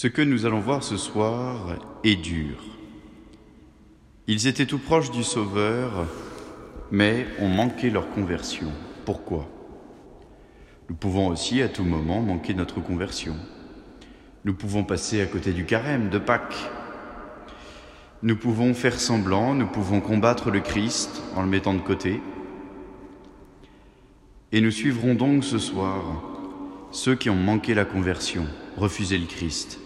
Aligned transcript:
Ce 0.00 0.06
que 0.06 0.22
nous 0.22 0.46
allons 0.46 0.60
voir 0.60 0.84
ce 0.84 0.96
soir 0.96 1.74
est 2.04 2.14
dur. 2.14 2.54
Ils 4.28 4.46
étaient 4.46 4.64
tout 4.64 4.78
proches 4.78 5.10
du 5.10 5.24
Sauveur, 5.24 6.06
mais 6.92 7.26
ont 7.40 7.48
manqué 7.48 7.90
leur 7.90 8.08
conversion. 8.10 8.68
Pourquoi? 9.04 9.48
Nous 10.88 10.94
pouvons 10.94 11.26
aussi 11.26 11.62
à 11.62 11.68
tout 11.68 11.82
moment 11.82 12.20
manquer 12.20 12.54
notre 12.54 12.80
conversion. 12.80 13.34
Nous 14.44 14.54
pouvons 14.54 14.84
passer 14.84 15.20
à 15.20 15.26
côté 15.26 15.52
du 15.52 15.64
carême 15.64 16.10
de 16.10 16.18
Pâques. 16.18 16.70
Nous 18.22 18.36
pouvons 18.36 18.74
faire 18.74 19.00
semblant, 19.00 19.52
nous 19.52 19.66
pouvons 19.66 20.00
combattre 20.00 20.52
le 20.52 20.60
Christ 20.60 21.24
en 21.34 21.42
le 21.42 21.48
mettant 21.48 21.74
de 21.74 21.80
côté. 21.80 22.20
Et 24.52 24.60
nous 24.60 24.70
suivrons 24.70 25.16
donc 25.16 25.42
ce 25.42 25.58
soir 25.58 26.22
ceux 26.92 27.16
qui 27.16 27.30
ont 27.30 27.34
manqué 27.34 27.74
la 27.74 27.84
conversion, 27.84 28.46
refusé 28.76 29.18
le 29.18 29.26
Christ. 29.26 29.80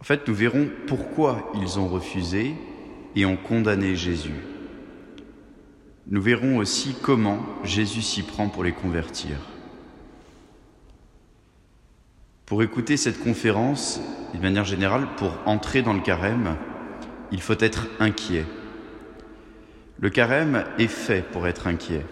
En 0.00 0.04
fait, 0.04 0.26
nous 0.28 0.34
verrons 0.34 0.68
pourquoi 0.86 1.52
ils 1.60 1.78
ont 1.78 1.88
refusé 1.88 2.54
et 3.16 3.24
ont 3.24 3.36
condamné 3.36 3.96
Jésus. 3.96 4.40
Nous 6.06 6.22
verrons 6.22 6.56
aussi 6.56 6.96
comment 7.02 7.40
Jésus 7.64 8.02
s'y 8.02 8.22
prend 8.22 8.48
pour 8.48 8.64
les 8.64 8.72
convertir. 8.72 9.36
Pour 12.46 12.62
écouter 12.62 12.96
cette 12.96 13.20
conférence, 13.20 14.00
de 14.32 14.40
manière 14.40 14.64
générale, 14.64 15.06
pour 15.16 15.32
entrer 15.44 15.82
dans 15.82 15.92
le 15.92 16.00
carême, 16.00 16.56
il 17.30 17.42
faut 17.42 17.58
être 17.58 17.88
inquiet. 18.00 18.46
Le 20.00 20.08
carême 20.08 20.64
est 20.78 20.86
fait 20.86 21.22
pour 21.22 21.46
être 21.46 21.66
inquiet. 21.66 22.06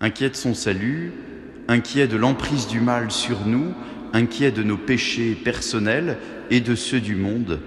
Inquiet 0.00 0.28
de 0.28 0.36
son 0.36 0.52
salut, 0.52 1.12
inquiet 1.68 2.08
de 2.08 2.16
l'emprise 2.16 2.66
du 2.66 2.80
mal 2.80 3.10
sur 3.10 3.46
nous, 3.46 3.72
inquiet 4.14 4.52
de 4.52 4.62
nos 4.62 4.78
péchés 4.78 5.34
personnels 5.34 6.18
et 6.48 6.60
de 6.60 6.74
ceux 6.74 7.00
du 7.00 7.16
monde. 7.16 7.60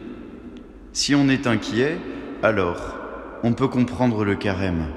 Si 0.94 1.13
on 1.13 1.30
est 1.30 1.45
inquiet, 1.45 1.97
alors 2.41 2.97
on 3.44 3.53
peut 3.53 3.67
comprendre 3.67 4.23
le 4.23 4.35
carême. 4.35 4.88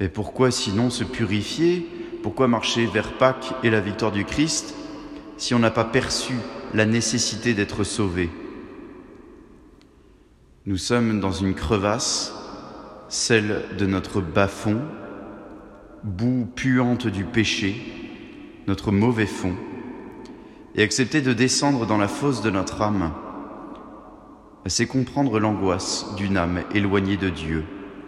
Et 0.00 0.08
pourquoi 0.08 0.50
sinon 0.50 0.90
se 0.90 1.04
purifier? 1.04 1.88
Pourquoi 2.22 2.48
marcher 2.48 2.86
vers 2.86 3.12
Pâques 3.12 3.54
et 3.62 3.70
la 3.70 3.80
victoire 3.80 4.10
du 4.10 4.24
Christ 4.24 4.74
si 5.36 5.54
on 5.54 5.60
n'a 5.60 5.70
pas 5.70 5.84
perçu 5.84 6.34
la 6.74 6.86
nécessité 6.86 7.54
d'être 7.54 7.84
sauvé? 7.84 8.30
Nous 10.66 10.78
sommes 10.78 11.20
dans 11.20 11.32
une 11.32 11.54
crevasse, 11.54 12.34
celle 13.08 13.62
de 13.78 13.86
notre 13.86 14.20
bas-fond, 14.20 14.80
boue 16.02 16.48
puante 16.56 17.06
du 17.06 17.24
péché, 17.24 17.76
notre 18.66 18.90
mauvais 18.90 19.26
fond 19.26 19.54
et 20.74 20.82
accepter 20.82 21.20
de 21.20 21.32
descendre 21.32 21.86
dans 21.86 21.98
la 21.98 22.08
fosse 22.08 22.42
de 22.42 22.50
notre 22.50 22.82
âme, 22.82 23.12
c'est 24.66 24.86
comprendre 24.86 25.38
l'angoisse 25.38 26.14
d'une 26.16 26.36
âme 26.36 26.62
éloignée 26.74 27.16
de 27.16 27.28
Dieu, 27.28 27.64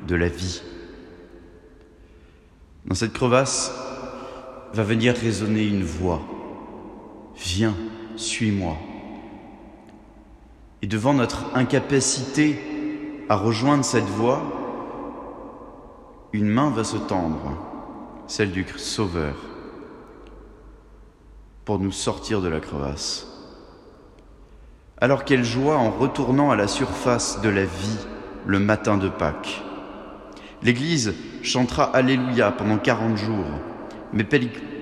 de 0.07 0.17
la 0.17 0.29
vie. 0.29 0.63
Dans 2.87 2.95
cette 2.95 3.13
crevasse 3.13 3.73
va 4.73 4.83
venir 4.83 5.15
résonner 5.15 5.67
une 5.67 5.85
voix. 5.85 6.23
Viens, 7.37 7.75
suis-moi. 8.17 8.77
Et 10.83 10.87
devant 10.87 11.15
notre 11.15 11.55
incapacité 11.55 12.59
à 13.29 13.37
rejoindre 13.37 13.85
cette 13.85 14.05
voix, 14.05 14.43
une 16.33 16.49
main 16.49 16.71
va 16.71 16.85
se 16.85 16.97
tendre, 16.97 17.57
celle 18.27 18.53
du 18.53 18.65
Sauveur 18.77 19.35
pour 21.67 21.81
nous 21.81 21.93
sortir 21.93 22.41
de 22.41 22.49
la 22.49 22.61
crevasse. 22.61 23.27
Alors 24.99 25.25
quelle 25.25 25.45
joie 25.45 25.77
en 25.77 25.91
retournant 25.91 26.51
à 26.53 26.57
la 26.57 26.69
surface 26.69 27.41
de 27.43 27.49
la 27.49 27.65
vie 27.65 27.99
le 28.47 28.61
matin 28.61 28.97
de 28.97 29.09
Pâques. 29.09 29.63
L'Église 30.63 31.13
chantera 31.43 31.85
Alléluia 31.85 32.53
pendant 32.53 32.79
quarante 32.79 33.17
jours, 33.17 33.45
mais 34.13 34.25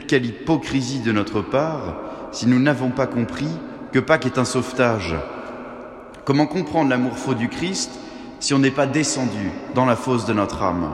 quelle 0.06 0.26
hypocrisie 0.26 1.00
de 1.00 1.10
notre 1.10 1.40
part 1.40 1.96
si 2.32 2.46
nous 2.46 2.60
n'avons 2.60 2.90
pas 2.90 3.06
compris 3.06 3.48
que 3.92 3.98
Pâques 3.98 4.26
est 4.26 4.38
un 4.38 4.44
sauvetage. 4.44 5.16
Comment 6.26 6.46
comprendre 6.46 6.90
l'amour 6.90 7.16
faux 7.16 7.34
du 7.34 7.48
Christ 7.48 7.98
si 8.40 8.52
on 8.52 8.58
n'est 8.58 8.70
pas 8.70 8.86
descendu 8.86 9.50
dans 9.74 9.86
la 9.86 9.96
fosse 9.96 10.26
de 10.26 10.34
notre 10.34 10.62
âme? 10.62 10.90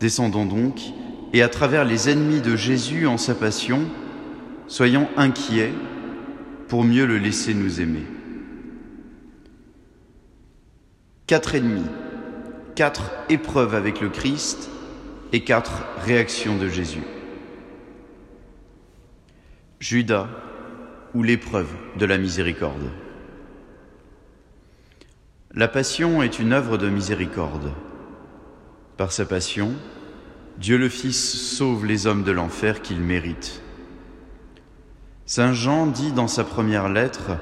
Descendons 0.00 0.46
donc, 0.46 0.80
et 1.32 1.42
à 1.42 1.48
travers 1.48 1.84
les 1.84 2.10
ennemis 2.10 2.40
de 2.40 2.56
Jésus 2.56 3.06
en 3.06 3.18
sa 3.18 3.34
passion, 3.34 3.82
Soyons 4.68 5.08
inquiets 5.16 5.72
pour 6.66 6.82
mieux 6.82 7.06
le 7.06 7.18
laisser 7.18 7.54
nous 7.54 7.80
aimer. 7.80 8.04
Quatre 11.28 11.54
ennemis, 11.54 11.86
quatre 12.74 13.12
épreuves 13.28 13.74
avec 13.74 14.00
le 14.00 14.08
Christ 14.08 14.70
et 15.32 15.44
quatre 15.44 15.84
réactions 15.98 16.56
de 16.56 16.68
Jésus. 16.68 17.02
Judas 19.78 20.28
ou 21.14 21.22
l'épreuve 21.22 21.72
de 21.96 22.06
la 22.06 22.18
miséricorde. 22.18 22.90
La 25.54 25.68
passion 25.68 26.22
est 26.22 26.38
une 26.38 26.52
œuvre 26.52 26.76
de 26.76 26.88
miséricorde. 26.88 27.72
Par 28.96 29.12
sa 29.12 29.26
passion, 29.26 29.74
Dieu 30.58 30.76
le 30.76 30.88
Fils 30.88 31.56
sauve 31.56 31.86
les 31.86 32.06
hommes 32.06 32.24
de 32.24 32.32
l'enfer 32.32 32.82
qu'il 32.82 33.00
mérite. 33.00 33.62
Saint 35.28 35.52
Jean 35.52 35.88
dit 35.88 36.12
dans 36.12 36.28
sa 36.28 36.44
première 36.44 36.88
lettre, 36.88 37.32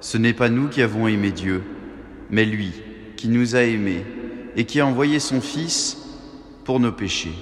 Ce 0.00 0.16
n'est 0.16 0.32
pas 0.32 0.48
nous 0.48 0.68
qui 0.68 0.80
avons 0.80 1.06
aimé 1.06 1.30
Dieu, 1.30 1.62
mais 2.30 2.46
lui 2.46 2.72
qui 3.16 3.28
nous 3.28 3.54
a 3.54 3.60
aimés 3.60 4.04
et 4.56 4.64
qui 4.64 4.80
a 4.80 4.86
envoyé 4.86 5.20
son 5.20 5.42
Fils 5.42 5.98
pour 6.64 6.80
nos 6.80 6.90
péchés. 6.90 7.34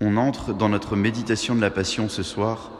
On 0.00 0.16
entre 0.16 0.52
dans 0.52 0.68
notre 0.68 0.96
méditation 0.96 1.54
de 1.54 1.60
la 1.60 1.70
Passion 1.70 2.08
ce 2.08 2.24
soir 2.24 2.72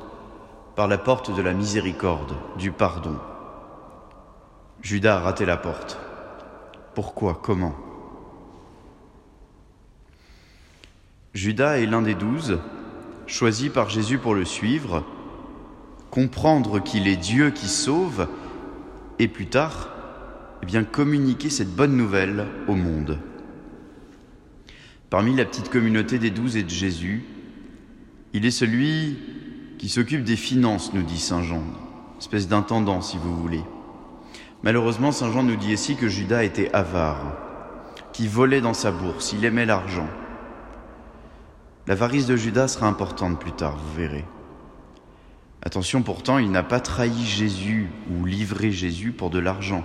par 0.74 0.88
la 0.88 0.98
porte 0.98 1.34
de 1.34 1.40
la 1.40 1.52
miséricorde, 1.52 2.34
du 2.58 2.72
pardon. 2.72 3.16
Judas 4.80 5.18
a 5.18 5.20
raté 5.20 5.46
la 5.46 5.56
porte. 5.56 5.98
Pourquoi? 6.94 7.38
Comment? 7.40 7.76
Judas 11.34 11.78
est 11.78 11.86
l'un 11.86 12.02
des 12.02 12.14
douze 12.14 12.58
choisi 13.32 13.70
par 13.70 13.88
Jésus 13.88 14.18
pour 14.18 14.34
le 14.34 14.44
suivre, 14.44 15.04
comprendre 16.10 16.80
qu'il 16.80 17.08
est 17.08 17.16
Dieu 17.16 17.50
qui 17.50 17.66
sauve, 17.66 18.28
et 19.18 19.26
plus 19.26 19.46
tard, 19.46 19.88
eh 20.62 20.66
bien, 20.66 20.84
communiquer 20.84 21.48
cette 21.48 21.74
bonne 21.74 21.96
nouvelle 21.96 22.46
au 22.68 22.74
monde. 22.74 23.18
Parmi 25.08 25.34
la 25.34 25.46
petite 25.46 25.70
communauté 25.70 26.18
des 26.18 26.30
douze 26.30 26.58
et 26.58 26.62
de 26.62 26.68
Jésus, 26.68 27.24
il 28.34 28.44
est 28.44 28.50
celui 28.50 29.16
qui 29.78 29.88
s'occupe 29.88 30.24
des 30.24 30.36
finances, 30.36 30.92
nous 30.92 31.02
dit 31.02 31.18
Saint 31.18 31.42
Jean, 31.42 31.62
espèce 32.18 32.48
d'intendant 32.48 33.00
si 33.00 33.16
vous 33.16 33.34
voulez. 33.34 33.62
Malheureusement, 34.62 35.10
Saint 35.10 35.32
Jean 35.32 35.42
nous 35.42 35.56
dit 35.56 35.72
ici 35.72 35.96
que 35.96 36.08
Judas 36.08 36.44
était 36.44 36.70
avare, 36.74 37.34
qui 38.12 38.28
volait 38.28 38.60
dans 38.60 38.74
sa 38.74 38.90
bourse, 38.90 39.32
il 39.32 39.44
aimait 39.46 39.66
l'argent. 39.66 40.08
L'avarice 41.86 42.26
de 42.26 42.36
Judas 42.36 42.68
sera 42.68 42.86
importante 42.86 43.40
plus 43.40 43.52
tard, 43.52 43.76
vous 43.76 43.94
verrez. 43.94 44.24
Attention 45.62 46.02
pourtant, 46.02 46.38
il 46.38 46.50
n'a 46.50 46.62
pas 46.62 46.80
trahi 46.80 47.24
Jésus 47.24 47.90
ou 48.10 48.24
livré 48.24 48.70
Jésus 48.70 49.12
pour 49.12 49.30
de 49.30 49.38
l'argent. 49.38 49.84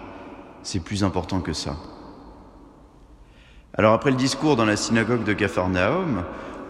C'est 0.63 0.83
plus 0.83 1.03
important 1.03 1.39
que 1.39 1.53
ça. 1.53 1.77
Alors 3.73 3.93
après 3.93 4.11
le 4.11 4.17
discours 4.17 4.55
dans 4.55 4.65
la 4.65 4.75
synagogue 4.75 5.23
de 5.23 5.33
Capharnaüm, 5.33 6.23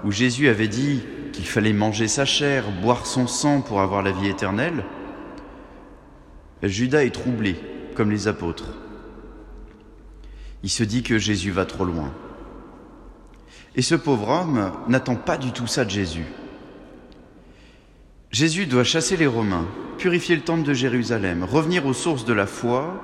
où 0.04 0.12
Jésus 0.12 0.50
avait 0.50 0.68
dit 0.68 1.04
qu'il 1.32 1.46
fallait 1.46 1.74
manger 1.74 2.08
sa 2.08 2.26
chair, 2.26 2.66
boire 2.82 3.06
son 3.06 3.28
sang 3.28 3.62
pour 3.62 3.82
avoir 3.82 4.04
la 4.04 4.12
vie 4.12 4.28
éternelle, 4.28 4.84
Judas 6.64 7.04
est 7.04 7.14
troublé, 7.14 7.56
comme 7.96 8.12
les 8.12 8.28
apôtres. 8.28 8.70
Il 10.64 10.70
se 10.70 10.84
dit 10.84 11.04
que 11.04 11.18
Jésus 11.18 11.52
va 11.52 11.66
trop 11.66 11.86
loin. 11.86 12.12
Et 13.78 13.84
ce 13.84 13.94
pauvre 13.94 14.30
homme 14.30 14.72
n'attend 14.88 15.16
pas 15.16 15.38
du 15.38 15.52
tout 15.52 15.68
ça 15.68 15.86
de 15.86 15.92
Jésus. 15.92 16.26
Jésus 18.32 18.66
doit 18.66 18.84
chasser 18.84 19.16
les 19.16 19.28
Romains, 19.28 19.68
purifier 20.00 20.36
le 20.36 20.42
temple 20.42 20.64
de 20.64 20.74
Jérusalem, 20.74 21.44
revenir 21.44 21.86
aux 21.86 21.94
sources 21.94 22.26
de 22.26 22.34
la 22.34 22.48
foi, 22.48 23.04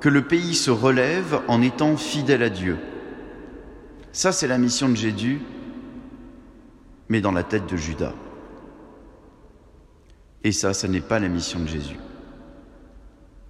que 0.00 0.08
le 0.08 0.22
pays 0.22 0.54
se 0.54 0.70
relève 0.70 1.42
en 1.46 1.60
étant 1.60 1.96
fidèle 1.98 2.42
à 2.42 2.48
Dieu. 2.48 2.78
Ça, 4.12 4.32
c'est 4.32 4.48
la 4.48 4.56
mission 4.56 4.88
de 4.88 4.96
Jésus, 4.96 5.40
mais 7.10 7.20
dans 7.20 7.32
la 7.32 7.42
tête 7.42 7.66
de 7.70 7.76
Judas. 7.76 8.14
Et 10.42 10.52
ça, 10.52 10.72
ça 10.72 10.88
n'est 10.88 11.00
pas 11.00 11.18
la 11.18 11.28
mission 11.28 11.60
de 11.60 11.68
Jésus. 11.68 11.98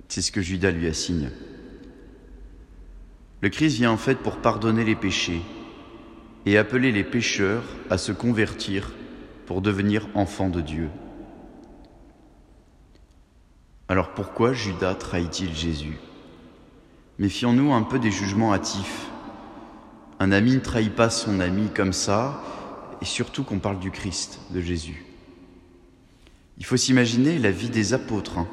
C'est 0.09 0.23
ce 0.23 0.33
que 0.33 0.41
Judas 0.41 0.73
lui 0.73 0.89
assigne. 0.89 1.31
Le 3.43 3.49
Christ 3.49 3.77
vient 3.77 3.93
en 3.93 3.97
fait 3.97 4.17
pour 4.17 4.39
pardonner 4.39 4.85
les 4.85 4.97
péchés, 4.97 5.43
et 6.47 6.59
appeler 6.59 6.93
les 6.93 7.05
pécheurs 7.05 7.65
à 7.91 7.99
se 7.99 8.13
convertir 8.13 8.93
pour 9.47 9.63
devenir 9.63 10.09
enfant 10.15 10.49
de 10.49 10.61
Dieu. 10.61 10.89
Alors 13.89 14.11
pourquoi 14.11 14.53
Judas 14.53 14.95
trahit-il 14.95 15.55
Jésus? 15.55 15.99
Méfions-nous 17.19 17.73
un 17.73 17.83
peu 17.83 17.99
des 17.99 18.11
jugements 18.11 18.53
hâtifs. 18.53 19.07
Un 20.21 20.31
ami 20.31 20.55
ne 20.55 20.61
trahit 20.61 20.95
pas 20.95 21.11
son 21.11 21.41
ami 21.41 21.69
comme 21.75 21.93
ça, 21.93 22.43
et 23.01 23.05
surtout 23.05 23.45
qu'on 23.45 23.59
parle 23.59 23.79
du 23.79 23.91
Christ, 23.91 24.41
de 24.51 24.61
Jésus. 24.61 25.05
Il 26.59 26.65
faut 26.65 26.77
s'imaginer 26.77 27.39
la 27.39 27.51
vie 27.51 27.71
des 27.71 27.95
apôtres, 27.95 28.39
hein. 28.39 28.49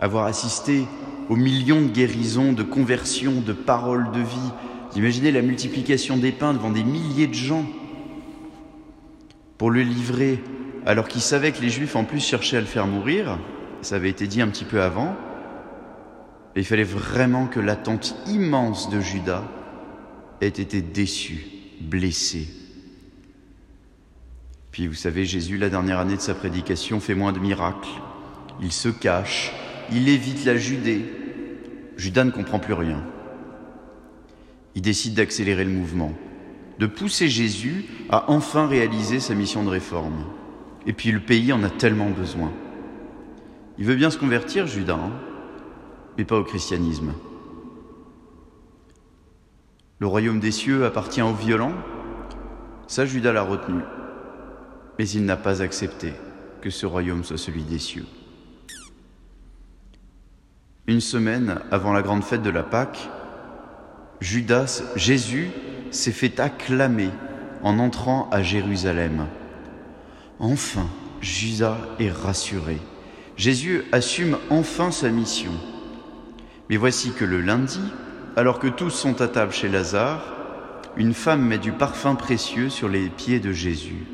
avoir 0.00 0.26
assisté 0.26 0.86
aux 1.28 1.36
millions 1.36 1.80
de 1.80 1.88
guérisons, 1.88 2.52
de 2.52 2.62
conversions, 2.62 3.40
de 3.40 3.52
paroles 3.52 4.10
de 4.12 4.20
vie. 4.20 4.52
Imaginez 4.94 5.32
la 5.32 5.42
multiplication 5.42 6.16
des 6.16 6.32
pains 6.32 6.52
devant 6.52 6.70
des 6.70 6.84
milliers 6.84 7.26
de 7.26 7.34
gens 7.34 7.64
pour 9.56 9.70
le 9.70 9.82
livrer, 9.82 10.42
alors 10.84 11.08
qu'il 11.08 11.22
savait 11.22 11.52
que 11.52 11.62
les 11.62 11.70
Juifs 11.70 11.96
en 11.96 12.04
plus 12.04 12.20
cherchaient 12.20 12.56
à 12.56 12.60
le 12.60 12.66
faire 12.66 12.86
mourir, 12.86 13.38
ça 13.80 13.96
avait 13.96 14.10
été 14.10 14.26
dit 14.26 14.42
un 14.42 14.48
petit 14.48 14.64
peu 14.64 14.82
avant, 14.82 15.16
il 16.56 16.64
fallait 16.64 16.82
vraiment 16.82 17.46
que 17.46 17.60
l'attente 17.60 18.14
immense 18.26 18.90
de 18.90 19.00
Judas 19.00 19.44
ait 20.40 20.48
été 20.48 20.82
déçue, 20.82 21.46
blessée. 21.80 22.48
Puis 24.70 24.86
vous 24.86 24.94
savez, 24.94 25.24
Jésus, 25.24 25.58
la 25.58 25.68
dernière 25.68 25.98
année 25.98 26.16
de 26.16 26.20
sa 26.20 26.34
prédication, 26.34 27.00
fait 27.00 27.14
moins 27.14 27.32
de 27.32 27.38
miracles. 27.38 27.88
Il 28.60 28.72
se 28.72 28.88
cache, 28.88 29.52
il 29.90 30.08
évite 30.08 30.44
la 30.44 30.56
Judée. 30.56 31.04
Judas 31.96 32.24
ne 32.24 32.30
comprend 32.30 32.58
plus 32.58 32.74
rien. 32.74 33.02
Il 34.74 34.82
décide 34.82 35.14
d'accélérer 35.14 35.64
le 35.64 35.70
mouvement 35.70 36.12
de 36.78 36.86
pousser 36.88 37.28
Jésus 37.28 37.84
à 38.10 38.28
enfin 38.28 38.66
réaliser 38.66 39.20
sa 39.20 39.34
mission 39.34 39.62
de 39.62 39.68
réforme. 39.68 40.24
Et 40.84 40.92
puis 40.92 41.12
le 41.12 41.20
pays 41.20 41.52
en 41.52 41.62
a 41.62 41.70
tellement 41.70 42.10
besoin. 42.10 42.50
Il 43.78 43.84
veut 43.84 43.94
bien 43.94 44.10
se 44.10 44.18
convertir, 44.18 44.66
Judas, 44.66 44.98
hein, 45.00 45.12
mais 46.18 46.24
pas 46.24 46.38
au 46.38 46.44
christianisme. 46.44 47.12
Le 50.00 50.06
royaume 50.08 50.40
des 50.40 50.50
cieux 50.50 50.84
appartient 50.84 51.22
aux 51.22 51.34
violents, 51.34 51.74
ça 52.88 53.06
Judas 53.06 53.32
l'a 53.32 53.42
retenu, 53.42 53.80
mais 54.98 55.08
il 55.08 55.24
n'a 55.24 55.36
pas 55.36 55.62
accepté 55.62 56.12
que 56.60 56.70
ce 56.70 56.84
royaume 56.84 57.22
soit 57.22 57.38
celui 57.38 57.62
des 57.62 57.78
cieux. 57.78 58.06
Une 60.88 61.00
semaine 61.00 61.60
avant 61.70 61.92
la 61.92 62.02
grande 62.02 62.24
fête 62.24 62.42
de 62.42 62.50
la 62.50 62.64
Pâque, 62.64 63.08
Judas, 64.22 64.82
Jésus, 64.94 65.50
s'est 65.90 66.12
fait 66.12 66.38
acclamer 66.38 67.10
en 67.64 67.80
entrant 67.80 68.30
à 68.30 68.40
Jérusalem. 68.40 69.26
Enfin, 70.38 70.88
Judas 71.20 71.76
est 71.98 72.10
rassuré. 72.10 72.78
Jésus 73.36 73.82
assume 73.90 74.38
enfin 74.48 74.92
sa 74.92 75.08
mission. 75.08 75.50
Mais 76.70 76.76
voici 76.76 77.10
que 77.12 77.24
le 77.24 77.40
lundi, 77.40 77.80
alors 78.36 78.60
que 78.60 78.68
tous 78.68 78.90
sont 78.90 79.20
à 79.20 79.26
table 79.26 79.52
chez 79.52 79.68
Lazare, 79.68 80.22
une 80.96 81.14
femme 81.14 81.44
met 81.44 81.58
du 81.58 81.72
parfum 81.72 82.14
précieux 82.14 82.70
sur 82.70 82.88
les 82.88 83.08
pieds 83.08 83.40
de 83.40 83.52
Jésus. 83.52 84.06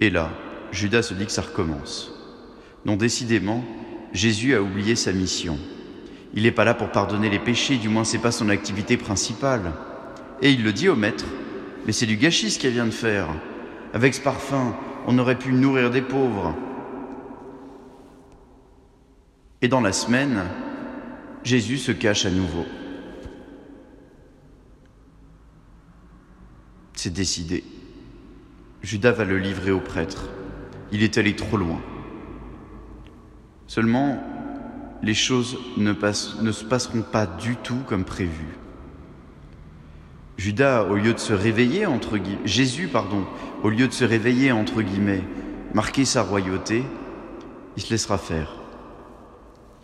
Et 0.00 0.10
là, 0.10 0.30
Judas 0.72 1.02
se 1.02 1.14
dit 1.14 1.26
que 1.26 1.32
ça 1.32 1.42
recommence. 1.42 2.10
Non, 2.84 2.96
décidément, 2.96 3.64
Jésus 4.12 4.56
a 4.56 4.62
oublié 4.62 4.96
sa 4.96 5.12
mission. 5.12 5.56
Il 6.34 6.42
n'est 6.42 6.52
pas 6.52 6.64
là 6.64 6.74
pour 6.74 6.90
pardonner 6.90 7.30
les 7.30 7.38
péchés, 7.38 7.76
du 7.76 7.88
moins 7.88 8.04
c'est 8.04 8.18
pas 8.18 8.32
son 8.32 8.48
activité 8.48 8.96
principale. 8.96 9.72
Et 10.42 10.50
il 10.50 10.64
le 10.64 10.72
dit 10.72 10.88
au 10.88 10.96
maître, 10.96 11.26
mais 11.86 11.92
c'est 11.92 12.06
du 12.06 12.16
gâchis 12.16 12.50
ce 12.50 12.58
qu'elle 12.58 12.72
vient 12.72 12.86
de 12.86 12.90
faire. 12.90 13.28
Avec 13.92 14.14
ce 14.14 14.20
parfum, 14.20 14.74
on 15.06 15.16
aurait 15.18 15.38
pu 15.38 15.52
nourrir 15.52 15.90
des 15.90 16.02
pauvres. 16.02 16.56
Et 19.62 19.68
dans 19.68 19.80
la 19.80 19.92
semaine, 19.92 20.42
Jésus 21.44 21.78
se 21.78 21.92
cache 21.92 22.26
à 22.26 22.30
nouveau. 22.30 22.66
C'est 26.94 27.12
décidé. 27.12 27.62
Judas 28.82 29.12
va 29.12 29.24
le 29.24 29.38
livrer 29.38 29.70
au 29.70 29.80
prêtre. 29.80 30.28
Il 30.90 31.02
est 31.02 31.16
allé 31.16 31.36
trop 31.36 31.56
loin. 31.56 31.80
Seulement, 33.66 34.22
les 35.04 35.14
choses 35.14 35.58
ne, 35.76 35.92
se 35.92 36.64
passeront 36.64 37.02
pas 37.02 37.26
du 37.26 37.56
tout 37.56 37.80
comme 37.86 38.04
prévu. 38.04 38.46
Judas, 40.36 40.84
au 40.84 40.96
lieu 40.96 41.12
de 41.12 41.18
se 41.18 41.32
réveiller, 41.32 41.86
Jésus, 42.44 42.88
pardon, 42.88 43.24
au 43.62 43.68
lieu 43.68 43.86
de 43.86 43.92
se 43.92 44.04
réveiller, 44.04 44.50
entre 44.50 44.82
guillemets, 44.82 45.22
marquer 45.74 46.04
sa 46.04 46.22
royauté, 46.22 46.84
il 47.76 47.82
se 47.82 47.90
laissera 47.90 48.18
faire. 48.18 48.56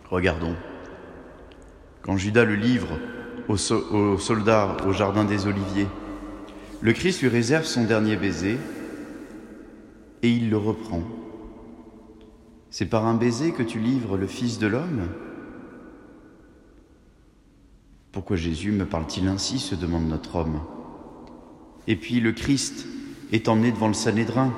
Regardons. 0.09 0.55
Quand 2.01 2.17
Judas 2.17 2.43
le 2.43 2.55
livre 2.55 2.97
aux 3.47 4.17
soldats 4.17 4.75
au 4.87 4.91
jardin 4.91 5.23
des 5.23 5.45
Oliviers, 5.45 5.87
le 6.81 6.93
Christ 6.93 7.21
lui 7.21 7.27
réserve 7.29 7.65
son 7.65 7.83
dernier 7.83 8.15
baiser 8.15 8.57
et 10.23 10.29
il 10.29 10.49
le 10.49 10.57
reprend. 10.57 11.03
C'est 12.71 12.85
par 12.85 13.05
un 13.05 13.13
baiser 13.15 13.51
que 13.51 13.63
tu 13.63 13.79
livres 13.79 14.17
le 14.17 14.27
Fils 14.27 14.57
de 14.57 14.67
l'homme? 14.67 15.09
Pourquoi 18.13 18.37
Jésus 18.37 18.71
me 18.71 18.85
parle-t-il 18.85 19.27
ainsi? 19.27 19.59
se 19.59 19.75
demande 19.75 20.07
notre 20.07 20.37
homme. 20.37 20.61
Et 21.87 21.97
puis 21.97 22.21
le 22.21 22.31
Christ 22.31 22.87
est 23.33 23.49
emmené 23.49 23.73
devant 23.73 23.89
le 23.89 23.93
Sanhédrin. 23.93 24.53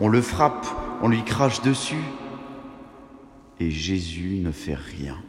On 0.00 0.08
le 0.08 0.20
frappe, 0.20 0.66
on 1.00 1.08
lui 1.08 1.22
crache 1.22 1.62
dessus. 1.62 2.02
Et 3.60 3.70
Jésus 3.70 4.40
ne 4.40 4.50
fait 4.50 4.74
rien. 4.74 5.22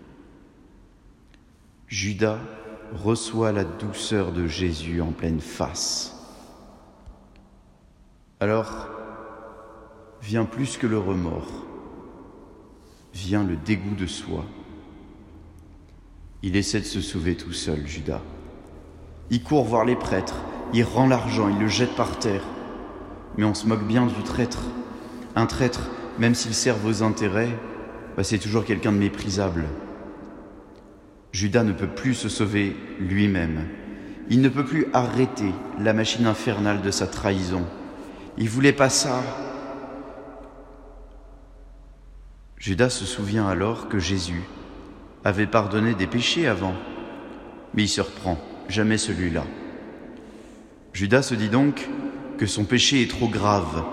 Judas 1.87 2.39
reçoit 2.91 3.51
la 3.51 3.63
douceur 3.63 4.31
de 4.31 4.47
Jésus 4.47 4.99
en 4.99 5.11
pleine 5.11 5.41
face. 5.41 6.11
Alors 8.39 8.89
vient 10.21 10.45
plus 10.45 10.77
que 10.77 10.87
le 10.87 10.97
remords, 10.97 11.65
vient 13.15 13.43
le 13.43 13.55
dégoût 13.55 13.95
de 13.95 14.05
soi. 14.05 14.45
Il 16.43 16.55
essaie 16.55 16.81
de 16.81 16.85
se 16.85 17.01
sauver 17.01 17.35
tout 17.35 17.53
seul, 17.53 17.87
Judas. 17.87 18.21
Il 19.31 19.41
court 19.41 19.63
voir 19.63 19.85
les 19.85 19.95
prêtres, 19.95 20.41
il 20.73 20.83
rend 20.83 21.07
l'argent, 21.07 21.49
il 21.49 21.57
le 21.57 21.67
jette 21.67 21.95
par 21.95 22.19
terre. 22.19 22.43
Mais 23.37 23.45
on 23.45 23.53
se 23.53 23.65
moque 23.65 23.87
bien 23.87 24.05
du 24.05 24.21
traître. 24.23 24.63
Un 25.35 25.45
traître, 25.45 25.89
même 26.19 26.35
s'il 26.35 26.53
sert 26.53 26.75
vos 26.75 27.03
intérêts, 27.03 27.57
bah, 28.15 28.23
c'est 28.23 28.37
toujours 28.37 28.65
quelqu'un 28.65 28.91
de 28.91 28.97
méprisable. 28.97 29.65
Judas 31.31 31.63
ne 31.63 31.73
peut 31.73 31.87
plus 31.87 32.13
se 32.13 32.29
sauver 32.29 32.75
lui-même. 32.99 33.67
Il 34.29 34.41
ne 34.41 34.49
peut 34.49 34.65
plus 34.65 34.87
arrêter 34.93 35.51
la 35.79 35.93
machine 35.93 36.25
infernale 36.27 36.81
de 36.81 36.91
sa 36.91 37.07
trahison. 37.07 37.65
Il 38.37 38.49
voulait 38.49 38.73
pas 38.73 38.89
ça. 38.89 39.21
Judas 42.65 42.89
se 42.89 43.05
souvient 43.05 43.47
alors 43.47 43.89
que 43.89 43.99
Jésus, 43.99 44.41
avait 45.23 45.45
pardonné 45.45 45.93
des 45.93 46.07
péchés 46.07 46.47
avant, 46.47 46.73
mais 47.75 47.83
il 47.83 47.87
se 47.87 48.01
reprend, 48.01 48.39
jamais 48.69 48.97
celui-là. 48.97 49.43
Judas 50.91 51.21
se 51.21 51.35
dit 51.35 51.49
donc 51.49 51.87
que 52.39 52.47
son 52.47 52.65
péché 52.65 53.03
est 53.03 53.11
trop 53.11 53.27
grave, 53.27 53.83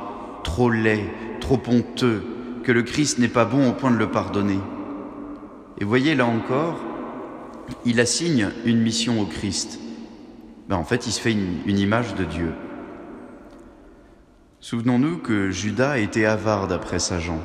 trop 0.43 0.71
laid, 0.71 1.05
trop 1.39 1.61
honteux, 1.67 2.25
que 2.65 2.73
le 2.73 2.83
Christ 2.83 3.19
n'est 3.19 3.29
pas 3.29 3.45
bon 3.45 3.69
au 3.69 3.75
point 3.75 3.91
de 3.91 3.99
le 3.99 4.11
pardonner. 4.11 4.61
Et 5.79 5.85
voyez 5.85 6.15
là 6.15 6.25
encore, 6.25 6.81
il 7.85 8.01
assigne 8.01 8.53
une 8.65 8.81
mission 8.81 9.21
au 9.21 9.27
Christ. 9.27 9.81
Ben, 10.71 10.77
en 10.77 10.85
fait, 10.85 11.07
il 11.07 11.13
se 11.13 11.21
fait 11.21 11.33
une, 11.33 11.79
image 11.79 12.15
de 12.15 12.25
Dieu. 12.25 12.55
Souvenons-nous 14.61 15.19
que 15.19 15.51
Judas 15.51 15.99
était 15.99 16.25
avare 16.25 16.69
d'après 16.69 17.01
sa 17.01 17.19
Jean. 17.19 17.43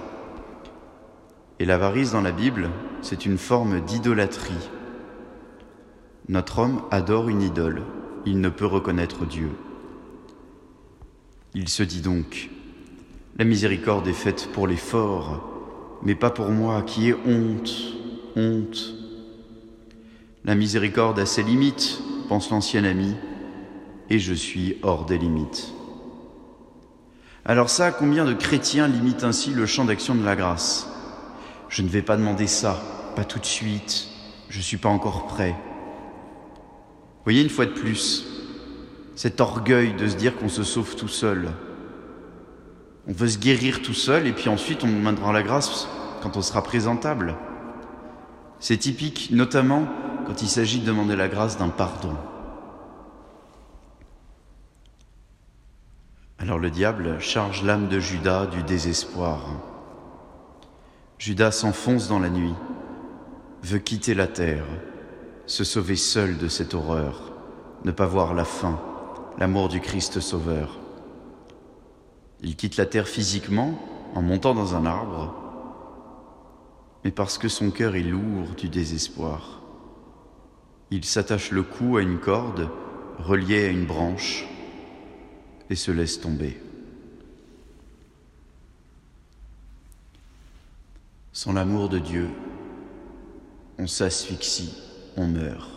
Et 1.60 1.66
l'avarice 1.66 2.12
dans 2.12 2.22
la 2.22 2.32
Bible, 2.32 2.70
c'est 3.02 3.26
une 3.26 3.38
forme 3.38 3.82
d'idolâtrie. 3.82 4.70
Notre 6.30 6.60
homme 6.60 6.82
adore 6.92 7.30
une 7.30 7.42
idole, 7.42 7.82
il 8.26 8.42
ne 8.42 8.50
peut 8.50 8.66
reconnaître 8.66 9.26
Dieu. 9.26 9.50
Il 11.56 11.70
se 11.70 11.84
dit 11.84 12.02
donc, 12.02 12.50
la 13.38 13.46
miséricorde 13.46 14.08
est 14.08 14.14
faite 14.14 14.50
pour 14.54 14.68
les 14.68 14.76
forts, 14.76 15.42
mais 16.04 16.16
pas 16.16 16.30
pour 16.30 16.50
moi 16.50 16.84
qui 16.84 17.10
ai 17.10 17.16
honte, 17.16 17.72
honte. 18.36 18.94
La 20.46 20.54
miséricorde 20.54 21.18
a 21.20 21.26
ses 21.26 21.44
limites, 21.44 22.02
pense 22.30 22.52
l'ancien 22.52 22.84
ami, 22.84 23.16
et 24.10 24.20
je 24.20 24.34
suis 24.34 24.78
hors 24.84 25.06
des 25.06 25.18
limites. 25.18 25.74
Alors 27.46 27.70
ça, 27.70 27.92
combien 27.92 28.26
de 28.26 28.34
chrétiens 28.34 28.88
limitent 28.88 29.24
ainsi 29.24 29.52
le 29.54 29.66
champ 29.66 29.86
d'action 29.86 30.14
de 30.14 30.24
la 30.24 30.36
grâce? 30.36 30.90
Je 31.70 31.82
ne 31.82 31.88
vais 31.88 32.02
pas 32.02 32.18
demander 32.18 32.48
ça, 32.48 32.82
pas 33.16 33.24
tout 33.24 33.40
de 33.40 33.46
suite, 33.46 34.08
je 34.50 34.58
ne 34.58 34.64
suis 34.64 34.78
pas 34.78 34.90
encore 34.90 35.28
prêt. 35.28 35.56
Voyez 37.24 37.42
une 37.42 37.50
fois 37.50 37.66
de 37.66 37.72
plus, 37.72 38.26
cet 39.16 39.42
orgueil 39.42 39.94
de 39.94 40.08
se 40.08 40.16
dire 40.16 40.38
qu'on 40.38 40.50
se 40.50 40.64
sauve 40.64 40.96
tout 40.96 41.08
seul. 41.08 41.50
On 43.08 43.14
veut 43.14 43.28
se 43.28 43.38
guérir 43.38 43.82
tout 43.82 43.94
seul 43.94 44.28
et 44.28 44.32
puis 44.32 44.50
ensuite 44.50 44.84
on 44.84 44.88
demandera 44.88 45.34
la 45.34 45.44
grâce 45.44 45.88
quand 46.22 46.38
on 46.38 46.42
sera 46.42 46.64
présentable. 46.64 47.36
C'est 48.60 48.78
typique 48.78 49.30
notamment 49.32 49.88
quand 50.26 50.42
il 50.42 50.48
s'agit 50.48 50.80
de 50.80 50.86
demander 50.86 51.16
la 51.16 51.28
grâce 51.28 51.58
d'un 51.58 51.70
pardon. 51.70 52.16
Alors 56.40 56.60
le 56.60 56.70
diable 56.70 57.20
charge 57.20 57.64
l'âme 57.64 57.88
de 57.88 58.00
Judas 58.00 58.46
du 58.46 58.64
désespoir. 58.64 59.77
Judas 61.20 61.52
s'enfonce 61.52 62.08
dans 62.08 62.20
la 62.20 62.30
nuit, 62.30 62.54
veut 63.64 63.80
quitter 63.80 64.14
la 64.14 64.28
terre, 64.28 64.66
se 65.48 65.64
sauver 65.64 65.96
seul 65.96 66.38
de 66.38 66.48
cette 66.48 66.76
horreur, 66.76 67.34
ne 67.84 67.92
pas 67.92 68.06
voir 68.06 68.36
la 68.36 68.46
fin, 68.46 68.80
l'amour 69.40 69.68
du 69.68 69.82
Christ 69.82 70.20
Sauveur. 70.20 70.78
Il 72.42 72.56
quitte 72.56 72.78
la 72.78 72.86
terre 72.86 73.08
physiquement 73.08 73.80
en 74.14 74.22
montant 74.22 74.54
dans 74.54 74.76
un 74.76 74.86
arbre, 74.86 75.34
mais 77.04 77.12
parce 77.12 77.40
que 77.40 77.50
son 77.50 77.72
cœur 77.72 77.96
est 77.96 78.04
lourd 78.04 78.50
du 78.56 78.70
désespoir. 78.70 79.62
Il 80.92 81.04
s'attache 81.04 81.50
le 81.50 81.64
cou 81.64 81.98
à 81.98 82.04
une 82.04 82.20
corde 82.20 82.70
reliée 83.18 83.66
à 83.66 83.70
une 83.70 83.86
branche 83.86 84.46
et 85.72 85.76
se 85.76 85.90
laisse 85.90 86.22
tomber. 86.22 86.62
Sans 91.38 91.54
l'amour 91.54 91.88
de 91.88 92.00
Dieu, 92.00 92.30
on 93.78 93.86
s'asphyxie, 93.86 94.74
on 95.18 95.28
meurt. 95.28 95.70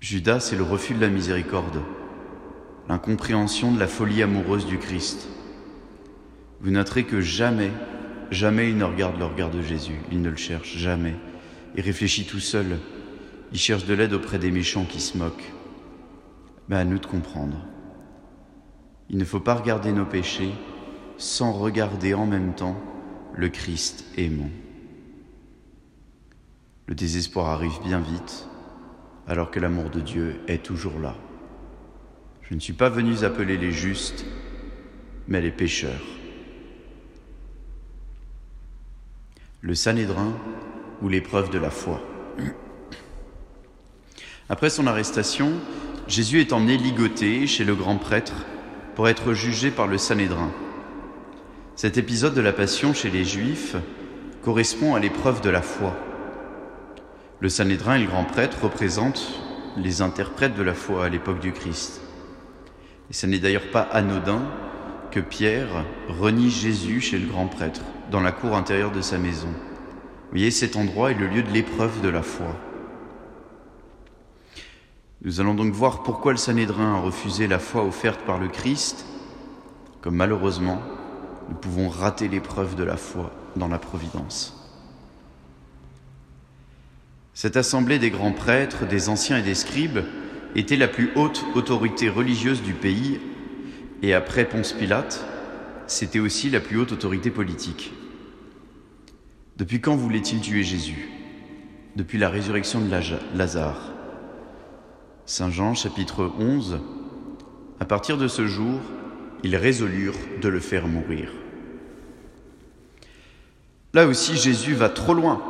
Judas, 0.00 0.40
c'est 0.40 0.54
le 0.54 0.62
refus 0.62 0.92
de 0.92 1.00
la 1.00 1.08
miséricorde, 1.08 1.80
l'incompréhension 2.90 3.72
de 3.72 3.80
la 3.80 3.86
folie 3.86 4.22
amoureuse 4.22 4.66
du 4.66 4.76
Christ. 4.76 5.30
Vous 6.60 6.70
noterez 6.70 7.04
que 7.04 7.22
jamais, 7.22 7.70
jamais 8.30 8.68
il 8.68 8.76
ne 8.76 8.84
regarde 8.84 9.18
le 9.18 9.24
regard 9.24 9.48
de 9.48 9.62
Jésus, 9.62 9.98
il 10.12 10.20
ne 10.20 10.28
le 10.28 10.36
cherche, 10.36 10.76
jamais. 10.76 11.14
Il 11.74 11.80
réfléchit 11.80 12.26
tout 12.26 12.38
seul, 12.38 12.78
il 13.50 13.58
cherche 13.58 13.86
de 13.86 13.94
l'aide 13.94 14.12
auprès 14.12 14.38
des 14.38 14.50
méchants 14.50 14.84
qui 14.84 15.00
se 15.00 15.16
moquent. 15.16 15.54
Mais 16.68 16.76
à 16.76 16.84
nous 16.84 16.98
de 16.98 17.06
comprendre. 17.06 17.64
Il 19.08 19.16
ne 19.16 19.24
faut 19.24 19.40
pas 19.40 19.54
regarder 19.54 19.92
nos 19.92 20.04
péchés 20.04 20.52
sans 21.16 21.52
regarder 21.54 22.12
en 22.12 22.26
même 22.26 22.54
temps 22.54 22.76
le 23.36 23.48
Christ 23.48 24.04
aimant. 24.16 24.50
Le 26.86 26.94
désespoir 26.94 27.48
arrive 27.48 27.80
bien 27.84 28.00
vite, 28.00 28.48
alors 29.26 29.50
que 29.50 29.60
l'amour 29.60 29.90
de 29.90 30.00
Dieu 30.00 30.40
est 30.48 30.64
toujours 30.64 30.98
là. 30.98 31.14
Je 32.42 32.54
ne 32.54 32.60
suis 32.60 32.72
pas 32.72 32.88
venu 32.88 33.24
appeler 33.24 33.58
les 33.58 33.72
justes, 33.72 34.24
mais 35.28 35.40
les 35.40 35.50
pécheurs. 35.50 36.04
Le 39.60 39.74
Sanhédrin 39.74 40.32
ou 41.02 41.08
l'épreuve 41.08 41.50
de 41.50 41.58
la 41.58 41.70
foi. 41.70 42.00
Après 44.48 44.70
son 44.70 44.86
arrestation, 44.86 45.54
Jésus 46.06 46.40
est 46.40 46.52
emmené 46.52 46.76
ligoté 46.76 47.48
chez 47.48 47.64
le 47.64 47.74
grand 47.74 47.96
prêtre 47.96 48.46
pour 48.94 49.08
être 49.08 49.32
jugé 49.32 49.72
par 49.72 49.88
le 49.88 49.98
Sanhédrin. 49.98 50.52
Cet 51.76 51.98
épisode 51.98 52.32
de 52.32 52.40
la 52.40 52.54
Passion 52.54 52.94
chez 52.94 53.10
les 53.10 53.26
Juifs 53.26 53.76
correspond 54.42 54.94
à 54.94 54.98
l'épreuve 54.98 55.42
de 55.42 55.50
la 55.50 55.60
foi. 55.60 55.94
Le 57.40 57.50
Sanhédrin 57.50 57.96
et 57.96 57.98
le 57.98 58.06
grand 58.06 58.24
prêtre 58.24 58.62
représentent 58.62 59.38
les 59.76 60.00
interprètes 60.00 60.54
de 60.54 60.62
la 60.62 60.72
foi 60.72 61.04
à 61.04 61.08
l'époque 61.10 61.38
du 61.38 61.52
Christ. 61.52 62.00
Et 63.10 63.12
ce 63.12 63.26
n'est 63.26 63.40
d'ailleurs 63.40 63.70
pas 63.72 63.82
anodin 63.82 64.40
que 65.10 65.20
Pierre 65.20 65.84
renie 66.08 66.48
Jésus 66.48 67.02
chez 67.02 67.18
le 67.18 67.28
grand 67.28 67.46
prêtre, 67.46 67.82
dans 68.10 68.22
la 68.22 68.32
cour 68.32 68.56
intérieure 68.56 68.90
de 68.92 69.02
sa 69.02 69.18
maison. 69.18 69.48
Vous 69.48 70.30
voyez, 70.30 70.50
cet 70.50 70.76
endroit 70.76 71.10
est 71.10 71.18
le 71.18 71.26
lieu 71.26 71.42
de 71.42 71.52
l'épreuve 71.52 72.00
de 72.00 72.08
la 72.08 72.22
foi. 72.22 72.56
Nous 75.20 75.42
allons 75.42 75.54
donc 75.54 75.74
voir 75.74 76.02
pourquoi 76.02 76.32
le 76.32 76.38
Sanhédrin 76.38 76.94
a 76.94 77.00
refusé 77.00 77.46
la 77.46 77.58
foi 77.58 77.84
offerte 77.84 78.22
par 78.22 78.38
le 78.38 78.48
Christ, 78.48 79.04
comme 80.00 80.16
malheureusement 80.16 80.80
nous 81.48 81.56
pouvons 81.56 81.88
rater 81.88 82.28
l'épreuve 82.28 82.74
de 82.74 82.84
la 82.84 82.96
foi 82.96 83.32
dans 83.56 83.68
la 83.68 83.78
providence. 83.78 84.52
Cette 87.34 87.56
assemblée 87.56 87.98
des 87.98 88.10
grands 88.10 88.32
prêtres, 88.32 88.86
des 88.86 89.08
anciens 89.08 89.38
et 89.38 89.42
des 89.42 89.54
scribes 89.54 90.00
était 90.54 90.76
la 90.76 90.88
plus 90.88 91.10
haute 91.16 91.44
autorité 91.54 92.08
religieuse 92.08 92.62
du 92.62 92.72
pays 92.72 93.20
et 94.02 94.14
après 94.14 94.46
Ponce 94.46 94.72
Pilate, 94.72 95.24
c'était 95.86 96.18
aussi 96.18 96.50
la 96.50 96.60
plus 96.60 96.78
haute 96.78 96.92
autorité 96.92 97.30
politique. 97.30 97.92
Depuis 99.56 99.80
quand 99.80 99.96
voulait-il 99.96 100.40
tuer 100.40 100.62
Jésus? 100.62 101.10
Depuis 101.94 102.18
la 102.18 102.28
résurrection 102.28 102.80
de 102.80 102.90
Lazare. 103.34 103.92
Saint 105.24 105.50
Jean 105.50 105.74
chapitre 105.74 106.30
11, 106.38 106.78
à 107.80 107.84
partir 107.84 108.18
de 108.18 108.28
ce 108.28 108.46
jour, 108.46 108.80
ils 109.42 109.56
résolurent 109.56 110.14
de 110.40 110.48
le 110.48 110.60
faire 110.60 110.86
mourir. 110.86 111.30
Là 113.94 114.06
aussi, 114.06 114.36
Jésus 114.36 114.74
va 114.74 114.88
trop 114.88 115.14
loin. 115.14 115.42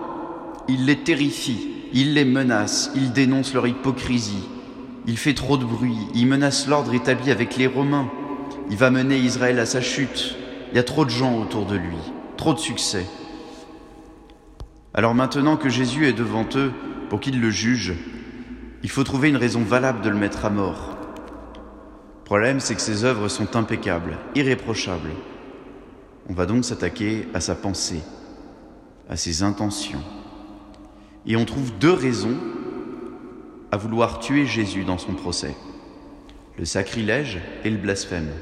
Il 0.69 0.87
les 0.87 0.99
terrifie, 0.99 1.69
il 1.93 2.15
les 2.15 2.25
menace, 2.25 2.91
il 2.95 3.13
dénonce 3.13 3.55
leur 3.55 3.67
hypocrisie, 3.67 4.49
il 5.07 5.17
fait 5.17 5.35
trop 5.35 5.57
de 5.57 5.65
bruit, 5.65 5.97
il 6.15 6.27
menace 6.27 6.67
l'ordre 6.67 6.95
établi 6.95 7.31
avec 7.31 7.57
les 7.57 7.67
Romains, 7.67 8.11
il 8.71 8.77
va 8.77 8.91
mener 8.91 9.17
Israël 9.17 9.59
à 9.59 9.67
sa 9.67 9.81
chute, 9.81 10.37
il 10.71 10.77
y 10.77 10.81
a 10.81 10.85
trop 10.85 11.05
de 11.05 11.11
gens 11.11 11.41
autour 11.41 11.67
de 11.67 11.77
lui, 11.77 11.97
trop 12.37 12.53
de 12.55 12.59
succès. 12.59 13.07
Alors 14.95 15.15
maintenant 15.15 15.57
que 15.57 15.69
Jésus 15.69 16.07
est 16.07 16.13
devant 16.13 16.47
eux 16.57 16.73
pour 17.09 17.21
qu'ils 17.21 17.41
le 17.41 17.51
jugent, 17.51 17.95
il 18.83 18.91
faut 18.91 19.05
trouver 19.05 19.29
une 19.29 19.37
raison 19.37 19.63
valable 19.63 20.01
de 20.01 20.09
le 20.09 20.17
mettre 20.17 20.45
à 20.45 20.51
mort. 20.51 20.96
Le 22.27 22.29
problème, 22.29 22.59
c'est 22.59 22.75
que 22.75 22.81
ses 22.81 23.05
œuvres 23.05 23.29
sont 23.29 23.55
impeccables, 23.55 24.19
irréprochables. 24.35 25.13
On 26.29 26.35
va 26.35 26.45
donc 26.45 26.65
s'attaquer 26.65 27.29
à 27.35 27.41
sa 27.41 27.55
pensée, 27.55 28.01
à 29.09 29.15
ses 29.17 29.45
intentions. 29.45 30.03
Et 31.25 31.37
on 31.37 31.45
trouve 31.45 31.79
deux 31.79 31.93
raisons 31.93 32.37
à 33.71 33.77
vouloir 33.77 34.19
tuer 34.19 34.45
Jésus 34.45 34.83
dans 34.83 34.99
son 34.99 35.15
procès. 35.15 35.55
Le 36.59 36.65
sacrilège 36.65 37.39
et 37.63 37.71
le 37.71 37.77
blasphème. 37.77 38.33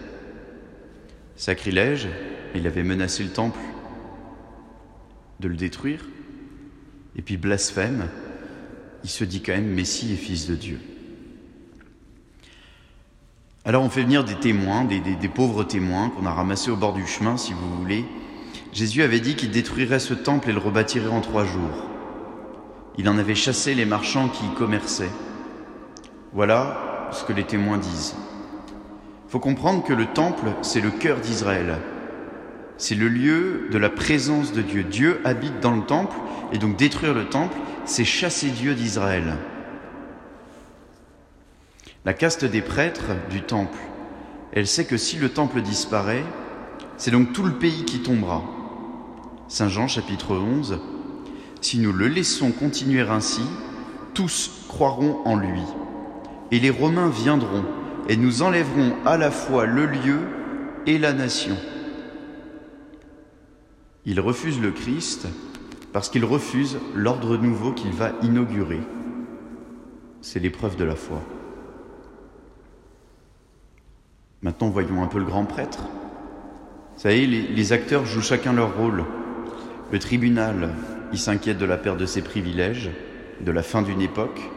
Sacrilège, 1.37 2.09
il 2.55 2.67
avait 2.67 2.85
menacé 2.85 3.23
le 3.23 3.33
temple 3.33 3.61
de 5.41 5.49
le 5.49 5.57
détruire. 5.57 6.07
Et 7.17 7.21
puis 7.21 7.37
blasphème, 7.37 8.09
il 9.03 9.11
se 9.11 9.25
dit 9.25 9.43
quand 9.43 9.53
même 9.53 9.75
Messie 9.75 10.15
et 10.15 10.17
fils 10.17 10.47
de 10.47 10.55
Dieu. 10.55 10.81
Alors 13.67 13.83
on 13.83 13.89
fait 13.89 14.03
venir 14.03 14.25
des 14.25 14.35
témoins, 14.35 14.85
des, 14.85 15.29
pauvres 15.29 15.65
témoins 15.65 16.11
qu'on 16.11 16.27
a 16.27 16.31
ramassés 16.31 16.71
au 16.71 16.77
bord 16.77 16.93
du 16.93 17.07
chemin, 17.07 17.39
si 17.39 17.55
vous 17.55 17.77
voulez. 17.79 18.05
Jésus 18.75 19.03
avait 19.03 19.21
dit 19.21 19.37
qu'il 19.37 19.51
détruirait 19.51 20.01
ce 20.01 20.13
temple 20.13 20.51
et 20.51 20.53
le 20.53 20.59
rebâtirait 20.59 21.09
en 21.09 21.23
trois 21.23 21.47
jours. 21.47 21.89
Il 22.99 23.09
en 23.09 23.17
avait 23.17 23.35
chassé 23.35 23.75
les 23.75 23.87
marchands 23.87 24.29
qui 24.29 24.45
y 24.45 24.55
commerçaient. 24.55 25.11
Voilà 26.35 27.09
ce 27.11 27.25
que 27.25 27.33
les 27.33 27.45
témoins 27.45 27.79
disent. 27.79 28.15
Il 29.27 29.31
faut 29.31 29.39
comprendre 29.39 29.83
que 29.83 29.95
le 29.95 30.07
temple, 30.07 30.49
c'est 30.61 30.83
le 30.83 30.91
cœur 30.91 31.21
d'Israël. 31.21 31.79
C'est 32.77 32.95
le 32.95 33.09
lieu 33.09 33.69
de 33.71 33.79
la 33.79 33.89
présence 33.89 34.53
de 34.53 34.61
Dieu. 34.61 34.83
Dieu 34.83 35.23
habite 35.25 35.61
dans 35.61 35.75
le 35.75 35.85
temple, 35.85 36.17
et 36.53 36.59
donc 36.59 36.77
détruire 36.77 37.15
le 37.15 37.31
temple, 37.31 37.57
c'est 37.87 38.05
chasser 38.05 38.51
Dieu 38.51 38.75
d'Israël. 38.75 39.39
La 42.07 42.13
caste 42.13 42.45
des 42.45 42.61
prêtres 42.61 43.13
du 43.31 43.41
temple, 43.41 43.79
elle 44.53 44.67
sait 44.67 44.85
que 44.85 44.99
si 44.99 45.17
le 45.17 45.31
temple 45.31 45.63
disparaît, 45.63 46.25
c'est 46.99 47.11
donc 47.11 47.33
tout 47.33 47.45
le 47.45 47.55
pays 47.55 47.87
qui 47.87 48.01
tombera. 48.01 48.43
Saint 49.49 49.71
Jean 49.71 49.89
chapitre 49.89 50.37
11, 50.37 50.81
si 51.63 51.79
nous 51.79 51.95
le 51.95 52.09
laissons 52.09 52.53
continuer 52.53 53.01
ainsi, 53.01 53.41
tous 54.13 54.67
croiront 54.69 55.23
en 55.25 55.37
lui. 55.37 55.63
Et 56.51 56.61
les 56.61 56.69
Romains 56.69 57.09
viendront 57.09 57.65
et 58.07 58.19
nous 58.19 58.43
enlèveront 58.43 58.97
à 59.07 59.17
la 59.17 59.31
fois 59.31 59.65
le 59.65 59.87
lieu 59.87 60.21
et 60.87 60.99
la 60.99 61.15
nation. 61.15 61.57
Ils 64.05 64.21
refusent 64.21 64.61
le 64.61 64.73
Christ 64.73 65.27
parce 65.95 66.11
qu'ils 66.11 66.27
refusent 66.27 66.77
l'ordre 66.95 67.39
nouveau 67.39 67.73
qu'il 67.73 67.93
va 67.93 68.13
inaugurer. 68.21 68.83
C'est 70.21 70.41
l'épreuve 70.41 70.77
de 70.77 70.85
la 70.85 70.97
foi. 70.97 71.23
Maintenant, 74.45 74.69
voyons 74.69 75.03
un 75.03 75.09
peu 75.09 75.19
le 75.19 75.25
grand 75.25 75.45
prêtre. 75.45 75.89
Vous 76.95 77.01
savez, 77.01 77.27
les, 77.27 77.43
les 77.49 77.73
acteurs 77.73 78.07
jouent 78.07 78.23
chacun 78.23 78.53
leur 78.53 78.77
rôle. 78.77 79.05
Le 79.91 79.99
tribunal 79.99 80.71
il 81.15 81.19
s'inquiète 81.19 81.59
de 81.59 81.65
la 81.65 81.77
perte 81.77 81.99
de 81.99 82.07
ses 82.07 82.23
privilèges, 82.23 82.91
de 83.41 83.53
la 83.53 83.63
fin 83.63 83.83
d'une 83.83 84.01
époque. 84.01 84.51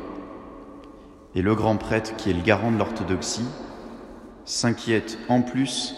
Et 1.36 1.44
le 1.44 1.54
grand 1.54 1.78
prêtre, 1.78 2.16
qui 2.16 2.32
est 2.32 2.34
le 2.34 2.42
garant 2.42 2.72
de 2.72 2.80
l'orthodoxie, 2.80 3.46
s'inquiète 4.44 5.20
en 5.30 5.44
plus 5.44 5.94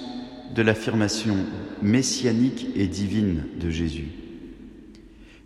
de 0.53 0.61
l'affirmation 0.61 1.37
messianique 1.81 2.67
et 2.75 2.87
divine 2.87 3.45
de 3.57 3.69
Jésus. 3.69 4.09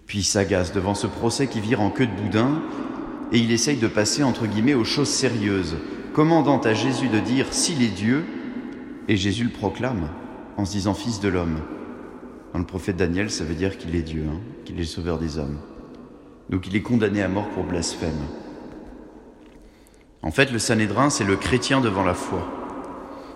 Puis 0.08 0.20
il 0.20 0.24
s'agace 0.24 0.74
devant 0.74 0.96
ce 0.96 1.06
procès 1.06 1.46
qui 1.46 1.60
vire 1.60 1.82
en 1.82 1.92
queue 1.92 2.08
de 2.08 2.22
boudin 2.24 2.64
et 3.32 3.38
il 3.38 3.52
essaye 3.52 3.78
de 3.78 3.88
passer 3.88 4.24
entre 4.24 4.48
guillemets 4.48 4.74
aux 4.74 4.84
choses 4.84 5.10
sérieuses, 5.10 5.78
commandant 6.14 6.60
à 6.62 6.74
Jésus 6.74 7.08
de 7.10 7.20
dire 7.20 7.54
s'il 7.54 7.84
est 7.84 7.96
Dieu, 7.96 8.26
et 9.08 9.18
Jésus 9.18 9.44
le 9.44 9.50
proclame 9.50 10.10
en 10.58 10.66
se 10.66 10.72
disant 10.72 10.94
fils 10.94 11.20
de 11.20 11.30
l'homme. 11.30 11.60
Dans 12.54 12.60
le 12.60 12.66
prophète 12.66 12.98
Daniel, 12.98 13.32
ça 13.32 13.44
veut 13.44 13.56
dire 13.56 13.78
qu'il 13.78 13.96
est 13.96 14.04
Dieu, 14.04 14.26
hein, 14.30 14.40
qu'il 14.66 14.76
est 14.76 14.80
le 14.80 14.86
sauveur 14.86 15.18
des 15.18 15.38
hommes. 15.38 15.58
Donc 16.50 16.68
il 16.68 16.76
est 16.76 16.82
condamné 16.82 17.22
à 17.22 17.28
mort 17.28 17.50
pour 17.50 17.64
blasphème. 17.64 18.12
En 20.22 20.32
fait, 20.32 20.52
le 20.52 20.60
Sanhédrin, 20.60 21.10
c'est 21.10 21.24
le 21.24 21.36
chrétien 21.36 21.82
devant 21.82 22.04
la 22.04 22.14
foi. 22.14 22.48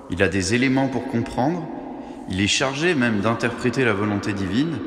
Il 0.09 0.23
a 0.23 0.29
des 0.29 0.53
éléments 0.53 0.87
pour 0.87 1.07
comprendre, 1.07 1.67
il 2.29 2.39
est 2.39 2.47
chargé 2.47 2.95
même 2.95 3.19
d'interpréter 3.19 3.83
la 3.83 3.93
volonté 3.93 4.33
divine, 4.33 4.77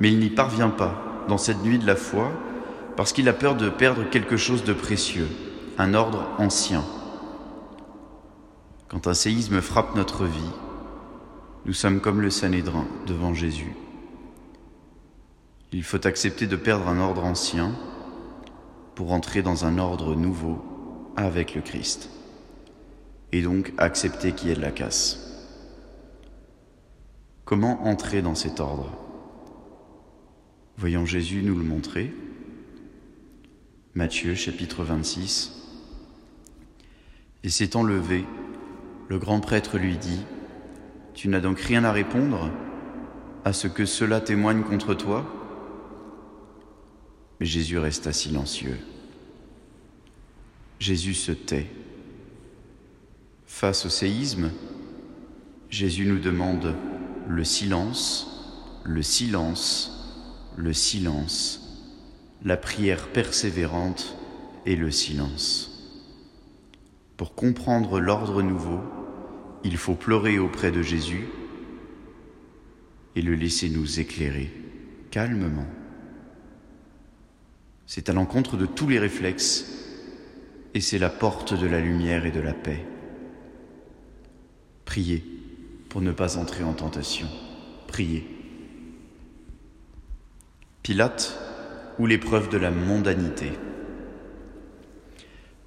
mais 0.00 0.10
il 0.12 0.18
n'y 0.18 0.30
parvient 0.30 0.68
pas 0.68 1.24
dans 1.28 1.38
cette 1.38 1.62
nuit 1.62 1.78
de 1.78 1.86
la 1.86 1.96
foi 1.96 2.30
parce 2.96 3.12
qu'il 3.12 3.28
a 3.28 3.32
peur 3.32 3.54
de 3.54 3.68
perdre 3.68 4.08
quelque 4.10 4.36
chose 4.36 4.64
de 4.64 4.72
précieux, 4.72 5.28
un 5.78 5.94
ordre 5.94 6.26
ancien. 6.38 6.84
Quand 8.90 9.06
un 9.06 9.14
séisme 9.14 9.60
frappe 9.60 9.94
notre 9.94 10.26
vie, 10.26 10.50
nous 11.64 11.72
sommes 11.72 12.00
comme 12.00 12.20
le 12.20 12.28
Sanhédrin 12.28 12.88
devant 13.06 13.34
Jésus. 13.34 13.76
Il 15.70 15.84
faut 15.84 16.04
accepter 16.08 16.48
de 16.48 16.56
perdre 16.56 16.88
un 16.88 16.98
ordre 16.98 17.24
ancien 17.24 17.72
pour 18.96 19.12
entrer 19.12 19.42
dans 19.42 19.64
un 19.64 19.78
ordre 19.78 20.16
nouveau 20.16 20.60
avec 21.14 21.54
le 21.54 21.60
Christ. 21.60 22.10
Et 23.30 23.42
donc 23.42 23.72
accepter 23.78 24.32
qu'il 24.32 24.48
y 24.48 24.50
ait 24.50 24.56
de 24.56 24.60
la 24.60 24.72
casse. 24.72 25.54
Comment 27.44 27.86
entrer 27.86 28.22
dans 28.22 28.34
cet 28.34 28.58
ordre? 28.58 28.90
Voyons 30.76 31.06
Jésus 31.06 31.44
nous 31.44 31.56
le 31.56 31.62
montrer. 31.62 32.12
Matthieu 33.94 34.34
chapitre 34.34 34.82
26. 34.82 35.52
Et 37.44 37.50
s'étant 37.50 37.84
levé, 37.84 38.24
le 39.10 39.18
grand 39.18 39.40
prêtre 39.40 39.76
lui 39.76 39.98
dit, 39.98 40.24
Tu 41.14 41.26
n'as 41.26 41.40
donc 41.40 41.58
rien 41.58 41.82
à 41.82 41.90
répondre 41.90 42.48
à 43.44 43.52
ce 43.52 43.66
que 43.66 43.84
cela 43.84 44.20
témoigne 44.20 44.62
contre 44.62 44.94
toi? 44.94 45.26
Mais 47.40 47.46
Jésus 47.46 47.76
resta 47.78 48.12
silencieux. 48.12 48.78
Jésus 50.78 51.14
se 51.14 51.32
tait. 51.32 51.66
Face 53.46 53.84
au 53.84 53.88
séisme, 53.88 54.52
Jésus 55.70 56.06
nous 56.06 56.20
demande 56.20 56.76
le 57.26 57.42
silence, 57.42 58.78
le 58.84 59.02
silence, 59.02 60.22
le 60.56 60.72
silence, 60.72 61.82
la 62.44 62.56
prière 62.56 63.08
persévérante 63.08 64.16
et 64.66 64.76
le 64.76 64.92
silence. 64.92 65.66
Pour 67.16 67.34
comprendre 67.34 67.98
l'ordre 67.98 68.40
nouveau, 68.40 68.78
il 69.64 69.76
faut 69.76 69.94
pleurer 69.94 70.38
auprès 70.38 70.70
de 70.70 70.82
Jésus 70.82 71.26
et 73.16 73.22
le 73.22 73.34
laisser 73.34 73.68
nous 73.68 74.00
éclairer 74.00 74.50
calmement. 75.10 75.66
C'est 77.86 78.08
à 78.08 78.12
l'encontre 78.12 78.56
de 78.56 78.66
tous 78.66 78.88
les 78.88 78.98
réflexes 78.98 79.66
et 80.74 80.80
c'est 80.80 80.98
la 80.98 81.10
porte 81.10 81.54
de 81.54 81.66
la 81.66 81.80
lumière 81.80 82.24
et 82.24 82.30
de 82.30 82.40
la 82.40 82.54
paix. 82.54 82.84
Priez 84.84 85.24
pour 85.88 86.00
ne 86.00 86.12
pas 86.12 86.38
entrer 86.38 86.62
en 86.62 86.72
tentation. 86.72 87.26
Priez. 87.88 88.26
Pilate 90.82 91.38
ou 91.98 92.06
l'épreuve 92.06 92.48
de 92.48 92.56
la 92.56 92.70
mondanité. 92.70 93.50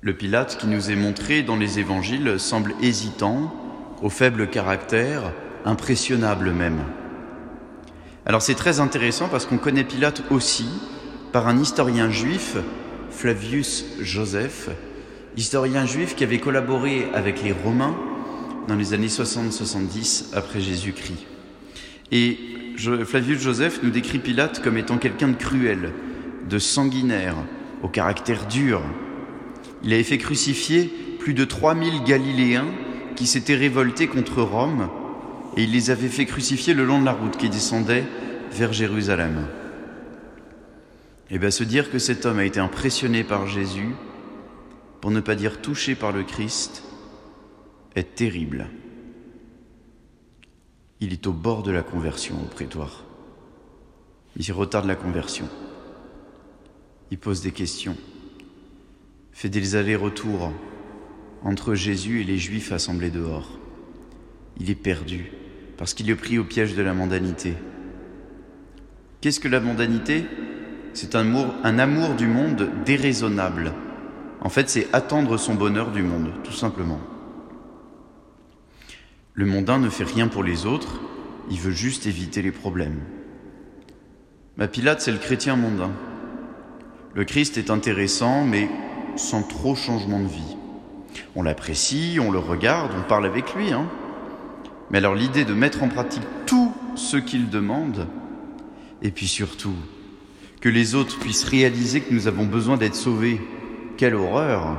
Le 0.02 0.16
Pilate 0.16 0.58
qui 0.58 0.68
nous 0.68 0.92
est 0.92 0.96
montré 0.96 1.44
dans 1.44 1.56
les 1.56 1.80
évangiles 1.80 2.40
semble 2.40 2.74
hésitant, 2.82 3.54
au 4.04 4.10
faible 4.10 4.48
caractère, 4.50 5.34
impressionnable 5.66 6.52
même. 6.52 6.84
Alors 8.26 8.42
c'est 8.42 8.54
très 8.54 8.82
intéressant 8.82 9.30
parce 9.30 9.46
qu'on 9.46 9.58
connaît 9.58 9.86
Pilate 9.86 10.24
aussi 10.30 10.68
par 11.32 11.48
un 11.48 11.58
historien 11.58 12.12
juif, 12.12 12.58
Flavius 13.10 13.86
Joseph, 14.02 14.70
historien 15.38 15.86
juif 15.86 16.16
qui 16.16 16.26
avait 16.26 16.40
collaboré 16.40 17.08
avec 17.14 17.42
les 17.44 17.54
Romains 17.54 17.96
dans 18.68 18.76
les 18.76 18.94
années 18.94 19.08
60-70 19.08 20.36
après 20.36 20.60
Jésus-Christ. 20.60 21.26
Et 22.12 22.38
Flavius 23.06 23.42
Joseph 23.42 23.80
nous 23.84 23.90
décrit 23.90 24.20
Pilate 24.20 24.62
comme 24.62 24.78
étant 24.78 24.98
quelqu'un 24.98 25.30
de 25.30 25.36
cruel, 25.36 25.94
de 26.50 26.60
sanguinaire, 26.60 27.36
au 27.82 27.88
caractère 27.88 28.48
dur. 28.48 28.82
Il 29.82 29.94
avait 29.94 30.04
fait 30.04 30.18
crucifier 30.18 30.92
plus 31.20 31.34
de 31.34 31.46
3000 31.46 32.04
Galiléens 32.04 32.68
qui 33.24 33.28
s'étaient 33.28 33.56
révoltés 33.56 34.08
contre 34.08 34.42
Rome 34.42 34.90
et 35.56 35.64
il 35.64 35.72
les 35.72 35.92
avait 35.92 36.10
fait 36.10 36.26
crucifier 36.26 36.74
le 36.74 36.84
long 36.84 37.00
de 37.00 37.06
la 37.06 37.14
route 37.14 37.38
qui 37.38 37.50
descendait 37.50 38.04
vers 38.52 38.74
Jérusalem. 38.74 39.48
Et 41.30 41.40
bien 41.40 41.50
se 41.50 41.64
dire 41.64 41.90
que 41.90 42.00
cet 42.00 42.26
homme 42.26 42.40
a 42.40 42.44
été 42.44 42.60
impressionné 42.60 43.24
par 43.24 43.48
Jésus, 43.48 43.96
pour 45.00 45.10
ne 45.10 45.22
pas 45.22 45.36
dire 45.36 45.62
touché 45.62 45.96
par 45.96 46.12
le 46.12 46.24
Christ, 46.24 46.84
est 47.96 48.14
terrible. 48.14 48.68
Il 51.00 51.14
est 51.14 51.26
au 51.26 51.32
bord 51.32 51.64
de 51.64 51.72
la 51.72 51.82
conversion 51.82 52.36
au 52.44 52.54
prétoire. 52.54 53.06
Il 54.36 54.52
retarde 54.52 54.86
la 54.86 54.98
conversion. 54.98 55.48
Il 57.10 57.20
pose 57.20 57.40
des 57.40 57.54
questions, 57.54 57.96
fait 59.32 59.48
des 59.48 59.78
allers-retours 59.78 60.52
entre 61.44 61.76
Jésus 61.76 62.22
et 62.22 62.24
les 62.24 62.38
Juifs 62.38 62.72
assemblés 62.72 63.10
dehors. 63.10 63.60
Il 64.60 64.70
est 64.70 64.76
perdu 64.76 65.32
parce 65.78 65.94
qu'il 65.94 66.10
est 66.10 66.16
pris 66.16 66.38
au 66.38 66.44
piège 66.44 66.76
de 66.76 66.82
la 66.82 66.94
mondanité. 66.94 67.54
Qu'est-ce 69.22 69.40
que 69.40 69.48
la 69.48 69.60
mondanité? 69.60 70.26
C'est 70.94 71.16
un 71.16 71.80
amour, 71.80 72.14
du 72.16 72.28
monde 72.28 72.70
déraisonnable 72.86 73.74
en 74.44 74.50
fait, 74.50 74.70
c'est 74.70 74.94
attendre 74.94 75.38
son 75.38 75.56
bonheur 75.56 75.92
du 75.92 76.04
monde, 76.04 76.30
tout 76.44 76.52
simplement. 76.52 77.00
Le 79.34 79.46
mondain 79.46 79.80
ne 79.80 79.90
fait 79.90 80.04
rien 80.04 80.28
pour 80.28 80.44
les 80.44 80.66
autres, 80.66 81.00
il 81.50 81.58
veut 81.60 81.72
juste 81.72 82.06
éviter 82.08 82.42
les 82.42 82.52
problèmes. 82.52 83.00
Ma 84.58 84.68
Pilate, 84.68 85.00
c'est 85.00 85.14
le 85.14 85.18
chrétien 85.18 85.56
mondain. 85.56 85.92
Le 87.16 87.24
Christ 87.24 87.58
est 87.58 87.70
intéressant, 87.70 88.44
mais 88.44 88.70
sans 89.16 89.44
trop 89.44 89.76
changement 89.76 90.20
de 90.20 90.28
vie. 90.28 90.58
On 91.36 91.44
l'apprécie, 91.44 92.18
on 92.22 92.32
le 92.32 92.40
regarde, 92.40 92.92
on 92.98 93.08
parle 93.08 93.26
avec 93.26 93.54
lui. 93.56 93.72
Hein. 93.72 93.88
Mais 94.92 95.00
alors 95.00 95.16
l'idée 95.16 95.46
de 95.46 95.54
mettre 95.54 95.84
en 95.84 95.90
pratique 95.90 96.24
tout 96.46 96.72
ce 96.96 97.18
qu'il 97.18 97.50
demande, 97.50 98.08
et 99.02 99.12
puis 99.12 99.28
surtout 99.28 99.76
que 100.62 100.70
les 100.70 100.96
autres 100.96 101.20
puissent 101.20 101.44
réaliser 101.44 102.02
que 102.02 102.14
nous 102.14 102.28
avons 102.28 102.46
besoin 102.46 102.78
d'être 102.78 102.96
sauvés 102.96 103.42
quelle 103.98 104.16
horreur 104.16 104.78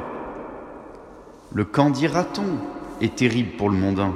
Le 1.53 1.65
qu'en 1.65 1.91
dira-t-on 1.91 3.05
est 3.05 3.17
terrible 3.17 3.57
pour 3.57 3.71
le 3.71 3.77
mondain. 3.77 4.15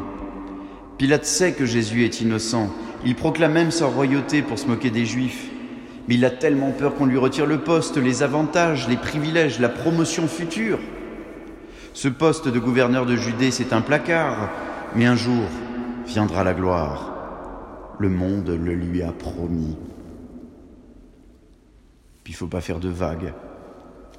Pilate 0.96 1.24
sait 1.24 1.52
que 1.52 1.66
Jésus 1.66 2.04
est 2.04 2.20
innocent. 2.20 2.70
Il 3.04 3.14
proclame 3.14 3.52
même 3.52 3.70
sa 3.70 3.86
royauté 3.86 4.42
pour 4.42 4.58
se 4.58 4.66
moquer 4.66 4.90
des 4.90 5.04
Juifs. 5.04 5.50
Mais 6.08 6.14
il 6.14 6.24
a 6.24 6.30
tellement 6.30 6.72
peur 6.72 6.94
qu'on 6.94 7.06
lui 7.06 7.18
retire 7.18 7.46
le 7.46 7.58
poste, 7.58 7.98
les 7.98 8.22
avantages, 8.22 8.88
les 8.88 8.96
privilèges, 8.96 9.60
la 9.60 9.68
promotion 9.68 10.26
future. 10.26 10.78
Ce 11.98 12.06
poste 12.06 12.46
de 12.46 12.60
gouverneur 12.60 13.06
de 13.06 13.16
Judée, 13.16 13.50
c'est 13.50 13.72
un 13.72 13.80
placard, 13.80 14.52
mais 14.94 15.06
un 15.06 15.16
jour 15.16 15.42
viendra 16.06 16.44
la 16.44 16.54
gloire. 16.54 17.96
Le 17.98 18.08
monde 18.08 18.50
le 18.50 18.72
lui 18.72 19.02
a 19.02 19.10
promis. 19.10 19.76
Puis 22.22 22.34
il 22.34 22.36
ne 22.36 22.36
faut 22.36 22.46
pas 22.46 22.60
faire 22.60 22.78
de 22.78 22.88
vagues. 22.88 23.34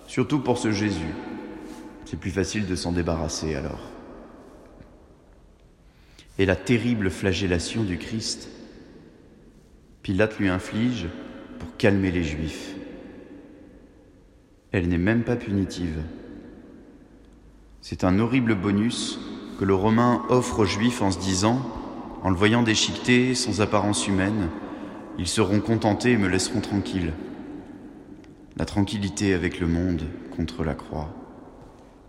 Surtout 0.07 0.39
pour 0.39 0.57
ce 0.57 0.73
Jésus. 0.73 1.13
C'est 2.03 2.19
plus 2.19 2.31
facile 2.31 2.67
de 2.67 2.75
s'en 2.75 2.91
débarrasser 2.91 3.55
alors. 3.55 3.89
Et 6.37 6.45
la 6.45 6.57
terrible 6.57 7.09
flagellation 7.09 7.85
du 7.85 7.97
Christ, 7.97 8.49
Pilate 10.01 10.37
lui 10.37 10.49
inflige 10.49 11.07
pour 11.59 11.77
calmer 11.77 12.11
les 12.11 12.23
Juifs. 12.23 12.75
Elle 14.73 14.89
n'est 14.89 14.97
même 14.97 15.23
pas 15.23 15.37
punitive. 15.37 16.01
C'est 17.81 18.03
un 18.03 18.19
horrible 18.19 18.55
bonus 18.55 19.19
que 19.59 19.65
le 19.65 19.73
Romain 19.73 20.23
offre 20.29 20.59
aux 20.59 20.65
Juifs 20.65 21.01
en 21.01 21.11
se 21.11 21.19
disant, 21.19 21.61
en 22.23 22.29
le 22.29 22.35
voyant 22.35 22.63
déchiqueté, 22.63 23.35
sans 23.35 23.61
apparence 23.61 24.07
humaine, 24.07 24.49
ils 25.17 25.27
seront 25.27 25.59
contentés 25.59 26.11
et 26.11 26.17
me 26.17 26.27
laisseront 26.27 26.61
tranquille 26.61 27.13
la 28.59 28.65
tranquillité 28.65 29.33
avec 29.33 29.61
le 29.61 29.67
monde 29.67 30.03
contre 30.35 30.65
la 30.65 30.75
croix, 30.75 31.09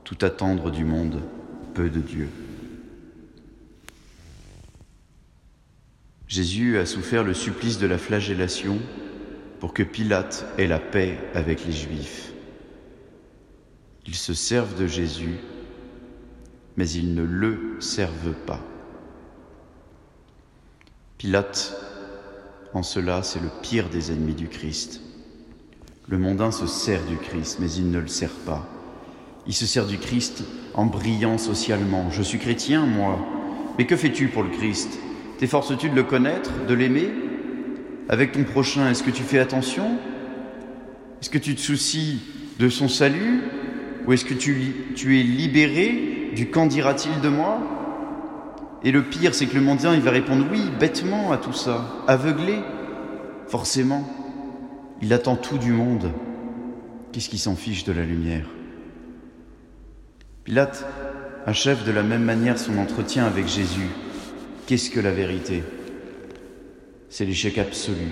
tout 0.03 0.19
attendre 0.23 0.73
du 0.73 0.85
monde, 0.85 1.23
peu 1.75 1.89
de 1.89 2.01
Dieu. 2.01 2.29
Jésus 6.27 6.79
a 6.79 6.87
souffert 6.87 7.23
le 7.23 7.35
supplice 7.35 7.79
de 7.79 7.87
la 7.87 7.99
flagellation 7.99 8.79
pour 9.61 9.73
que 9.73 9.85
Pilate 9.85 10.45
ait 10.59 10.67
la 10.67 10.81
paix 10.81 11.19
avec 11.35 11.65
les 11.65 11.73
Juifs. 11.73 12.33
Ils 14.07 14.17
se 14.17 14.35
servent 14.35 14.79
de 14.81 14.89
Jésus, 14.89 15.39
mais 16.81 16.89
ils 16.89 17.15
ne 17.15 17.23
le 17.23 17.77
servent 17.79 18.33
pas. 18.47 18.59
Pilate, 21.19 21.75
en 22.73 22.83
cela, 22.83 23.23
c'est 23.23 23.39
le 23.39 23.51
pire 23.61 23.91
des 23.91 24.13
ennemis 24.13 24.33
du 24.33 24.49
Christ. 24.49 25.03
Le 26.09 26.17
mondain 26.17 26.51
se 26.51 26.67
sert 26.67 27.05
du 27.05 27.19
Christ, 27.19 27.59
mais 27.61 27.71
il 27.71 27.91
ne 27.91 27.99
le 27.99 28.07
sert 28.07 28.33
pas. 28.47 28.67
Il 29.47 29.53
se 29.53 29.67
sert 29.67 29.85
du 29.85 29.99
Christ 29.99 30.43
en 30.73 30.87
brillant 30.87 31.37
socialement. 31.37 32.11
Je 32.11 32.23
suis 32.23 32.39
chrétien, 32.39 32.87
moi. 32.87 33.19
Mais 33.77 33.85
que 33.85 33.95
fais-tu 33.95 34.29
pour 34.29 34.43
le 34.43 34.49
Christ? 34.49 34.99
T'efforces-tu 35.37 35.91
de 35.91 35.95
le 35.95 36.05
connaître, 36.05 36.51
de 36.67 36.73
l'aimer? 36.73 37.11
Avec 38.09 38.33
ton 38.33 38.45
prochain, 38.45 38.91
est-ce 38.91 39.03
que 39.03 39.11
tu 39.11 39.23
fais 39.23 39.39
attention? 39.39 39.99
Est-ce 41.21 41.29
que 41.29 41.37
tu 41.37 41.55
te 41.55 41.61
soucies 41.61 42.21
de 42.59 42.71
son 42.71 42.89
salut? 42.89 43.43
Ou 44.07 44.15
est-ce 44.15 44.25
que 44.25 44.33
tu, 44.33 44.73
tu, 44.95 45.21
es 45.21 45.23
libéré 45.23 46.10
du 46.35 46.51
qu'en 46.51 46.67
dira-t-il 46.67 47.21
de 47.21 47.29
moi? 47.29 47.59
Et 48.83 48.93
le 48.93 49.03
pire, 49.03 49.35
c'est 49.35 49.47
que 49.47 49.55
le 49.55 49.61
mondain, 49.61 49.95
il 49.95 50.01
va 50.01 50.11
répondre 50.11 50.47
oui, 50.51 50.63
bêtement 50.79 51.33
à 51.33 51.37
tout 51.37 51.53
ça, 51.53 51.85
aveuglé, 52.07 52.61
forcément. 53.47 54.09
Il 55.03 55.13
attend 55.13 55.37
tout 55.37 55.59
du 55.59 55.73
monde. 55.73 56.11
Qu'est-ce 57.13 57.29
qui 57.29 57.39
s'en 57.39 57.57
fiche 57.57 57.85
de 57.85 57.93
la 57.93 58.05
lumière? 58.05 58.47
Pilate 60.45 60.87
achève 61.47 61.85
de 61.85 61.93
la 61.93 62.03
même 62.03 62.25
manière 62.25 62.59
son 62.59 62.79
entretien 62.79 63.27
avec 63.27 63.49
Jésus. 63.49 63.89
Qu'est-ce 64.67 64.91
que 64.91 65.01
la 65.01 65.11
vérité? 65.11 65.63
C'est 67.09 67.25
l'échec 67.25 67.59
absolu. 67.59 68.09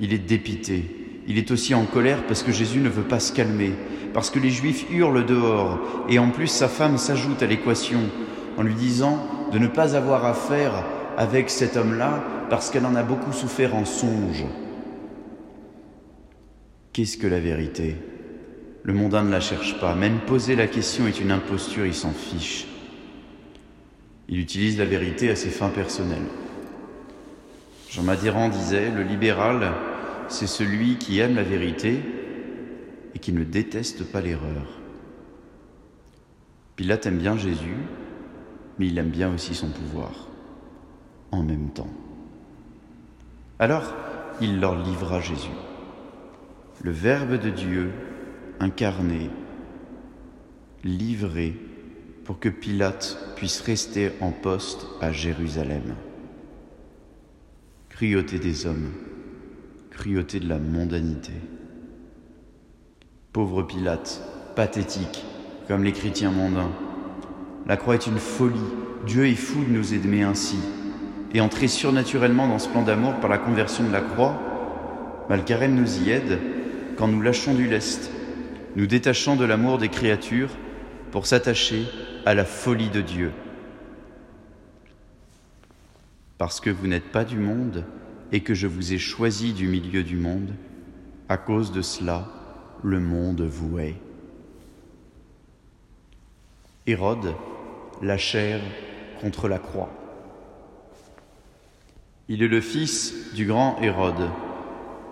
Il 0.00 0.12
est 0.12 0.18
dépité. 0.18 1.22
Il 1.26 1.38
est 1.38 1.50
aussi 1.50 1.74
en 1.74 1.84
colère 1.84 2.24
parce 2.26 2.42
que 2.42 2.52
Jésus 2.52 2.78
ne 2.78 2.88
veut 2.88 3.02
pas 3.02 3.20
se 3.20 3.32
calmer, 3.32 3.72
parce 4.12 4.30
que 4.30 4.38
les 4.38 4.50
Juifs 4.50 4.86
hurlent 4.90 5.24
dehors, 5.24 5.78
et 6.08 6.18
en 6.18 6.30
plus 6.30 6.48
sa 6.48 6.68
femme 6.68 6.98
s'ajoute 6.98 7.42
à 7.42 7.46
l'équation 7.46 8.00
en 8.56 8.62
lui 8.62 8.74
disant 8.74 9.18
de 9.52 9.58
ne 9.58 9.66
pas 9.66 9.96
avoir 9.96 10.24
affaire 10.24 10.84
avec 11.16 11.50
cet 11.50 11.76
homme-là 11.76 12.22
parce 12.50 12.70
qu'elle 12.70 12.86
en 12.86 12.94
a 12.94 13.02
beaucoup 13.02 13.32
souffert 13.32 13.74
en 13.74 13.84
songe. 13.84 14.44
Qu'est-ce 16.92 17.16
que 17.16 17.26
la 17.26 17.40
vérité? 17.40 17.96
Le 18.82 18.92
mondain 18.94 19.22
ne 19.22 19.30
la 19.30 19.40
cherche 19.40 19.78
pas, 19.80 19.94
même 19.94 20.20
poser 20.20 20.56
la 20.56 20.66
question 20.66 21.06
est 21.06 21.20
une 21.20 21.30
imposture, 21.30 21.86
il 21.86 21.94
s'en 21.94 22.12
fiche. 22.12 22.66
Il 24.28 24.40
utilise 24.40 24.78
la 24.78 24.84
vérité 24.84 25.30
à 25.30 25.36
ses 25.36 25.50
fins 25.50 25.68
personnelles. 25.68 26.26
Jean 27.90 28.02
Madiran 28.02 28.48
disait, 28.48 28.90
le 28.90 29.02
libéral, 29.02 29.72
c'est 30.28 30.46
celui 30.46 30.96
qui 30.96 31.20
aime 31.20 31.36
la 31.36 31.42
vérité 31.42 32.00
et 33.14 33.18
qui 33.18 33.32
ne 33.32 33.44
déteste 33.44 34.04
pas 34.04 34.20
l'erreur. 34.20 34.80
Pilate 36.76 37.06
aime 37.06 37.18
bien 37.18 37.36
Jésus, 37.36 37.76
mais 38.78 38.86
il 38.86 38.98
aime 38.98 39.10
bien 39.10 39.32
aussi 39.34 39.54
son 39.54 39.68
pouvoir, 39.68 40.28
en 41.32 41.42
même 41.42 41.70
temps. 41.70 41.90
Alors, 43.58 43.94
il 44.40 44.60
leur 44.60 44.80
livra 44.80 45.20
Jésus, 45.20 45.48
le 46.82 46.92
Verbe 46.92 47.40
de 47.40 47.50
Dieu 47.50 47.90
incarné, 48.60 49.30
livré 50.84 51.56
pour 52.24 52.38
que 52.38 52.48
Pilate 52.48 53.34
puisse 53.34 53.60
rester 53.62 54.12
en 54.20 54.30
poste 54.30 54.86
à 55.00 55.10
Jérusalem. 55.10 55.94
Cruauté 57.88 58.38
des 58.38 58.66
hommes, 58.66 58.92
cruauté 59.90 60.38
de 60.38 60.48
la 60.48 60.58
mondanité. 60.58 61.32
Pauvre 63.32 63.62
Pilate, 63.62 64.22
pathétique, 64.56 65.22
comme 65.68 65.84
les 65.84 65.92
chrétiens 65.92 66.30
mondains. 66.30 66.70
La 67.66 67.76
croix 67.76 67.94
est 67.94 68.06
une 68.06 68.18
folie. 68.18 68.58
Dieu 69.06 69.26
est 69.26 69.34
fou 69.34 69.62
de 69.62 69.70
nous 69.70 69.92
aimer 69.92 70.22
ainsi. 70.22 70.58
Et 71.34 71.42
entrer 71.42 71.68
surnaturellement 71.68 72.48
dans 72.48 72.58
ce 72.58 72.70
plan 72.70 72.82
d'amour 72.82 73.14
par 73.20 73.28
la 73.28 73.36
conversion 73.36 73.84
de 73.84 73.92
la 73.92 74.00
croix, 74.00 74.40
Malcarène 75.28 75.74
nous 75.74 76.02
y 76.02 76.10
aide 76.10 76.38
quand 76.96 77.06
nous 77.06 77.20
lâchons 77.20 77.52
du 77.52 77.68
lest, 77.68 78.10
nous 78.76 78.86
détachant 78.86 79.36
de 79.36 79.44
l'amour 79.44 79.76
des 79.76 79.90
créatures 79.90 80.50
pour 81.10 81.26
s'attacher 81.26 81.84
à 82.24 82.32
la 82.32 82.46
folie 82.46 82.88
de 82.88 83.02
Dieu. 83.02 83.32
Parce 86.38 86.60
que 86.60 86.70
vous 86.70 86.86
n'êtes 86.86 87.12
pas 87.12 87.24
du 87.24 87.36
monde 87.36 87.84
et 88.32 88.40
que 88.40 88.54
je 88.54 88.66
vous 88.66 88.94
ai 88.94 88.98
choisi 88.98 89.52
du 89.52 89.68
milieu 89.68 90.02
du 90.02 90.16
monde, 90.16 90.54
à 91.28 91.36
cause 91.36 91.72
de 91.72 91.82
cela, 91.82 92.37
le 92.82 93.00
monde 93.00 93.50
hait. 93.78 93.96
Hérode, 96.86 97.34
la 98.02 98.16
chair 98.16 98.60
contre 99.20 99.48
la 99.48 99.58
croix. 99.58 99.90
Il 102.28 102.42
est 102.42 102.48
le 102.48 102.60
fils 102.60 103.32
du 103.34 103.46
grand 103.46 103.78
Hérode, 103.80 104.30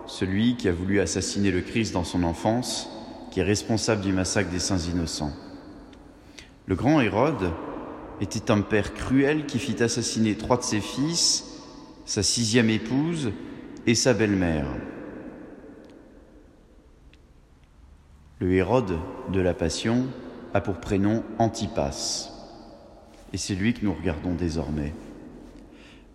celui 0.05 0.55
qui 0.55 0.67
a 0.69 0.71
voulu 0.71 0.99
assassiner 0.99 1.51
le 1.51 1.61
Christ 1.61 1.93
dans 1.93 2.03
son 2.03 2.23
enfance, 2.23 2.89
qui 3.31 3.39
est 3.39 3.43
responsable 3.43 4.01
du 4.01 4.13
massacre 4.13 4.49
des 4.49 4.59
saints 4.59 4.77
innocents. 4.77 5.33
Le 6.65 6.75
grand 6.75 7.01
Hérode 7.01 7.51
était 8.21 8.51
un 8.51 8.61
père 8.61 8.93
cruel 8.93 9.45
qui 9.45 9.59
fit 9.59 9.81
assassiner 9.81 10.35
trois 10.35 10.57
de 10.57 10.63
ses 10.63 10.81
fils, 10.81 11.45
sa 12.05 12.23
sixième 12.23 12.69
épouse 12.69 13.31
et 13.85 13.95
sa 13.95 14.13
belle-mère. 14.13 14.67
Le 18.39 18.53
Hérode 18.53 18.99
de 19.33 19.41
la 19.41 19.55
Passion 19.55 20.05
a 20.53 20.61
pour 20.61 20.75
prénom 20.75 21.23
Antipas, 21.39 22.29
et 23.33 23.37
c'est 23.37 23.55
lui 23.55 23.73
que 23.73 23.83
nous 23.83 23.95
regardons 23.95 24.35
désormais. 24.35 24.93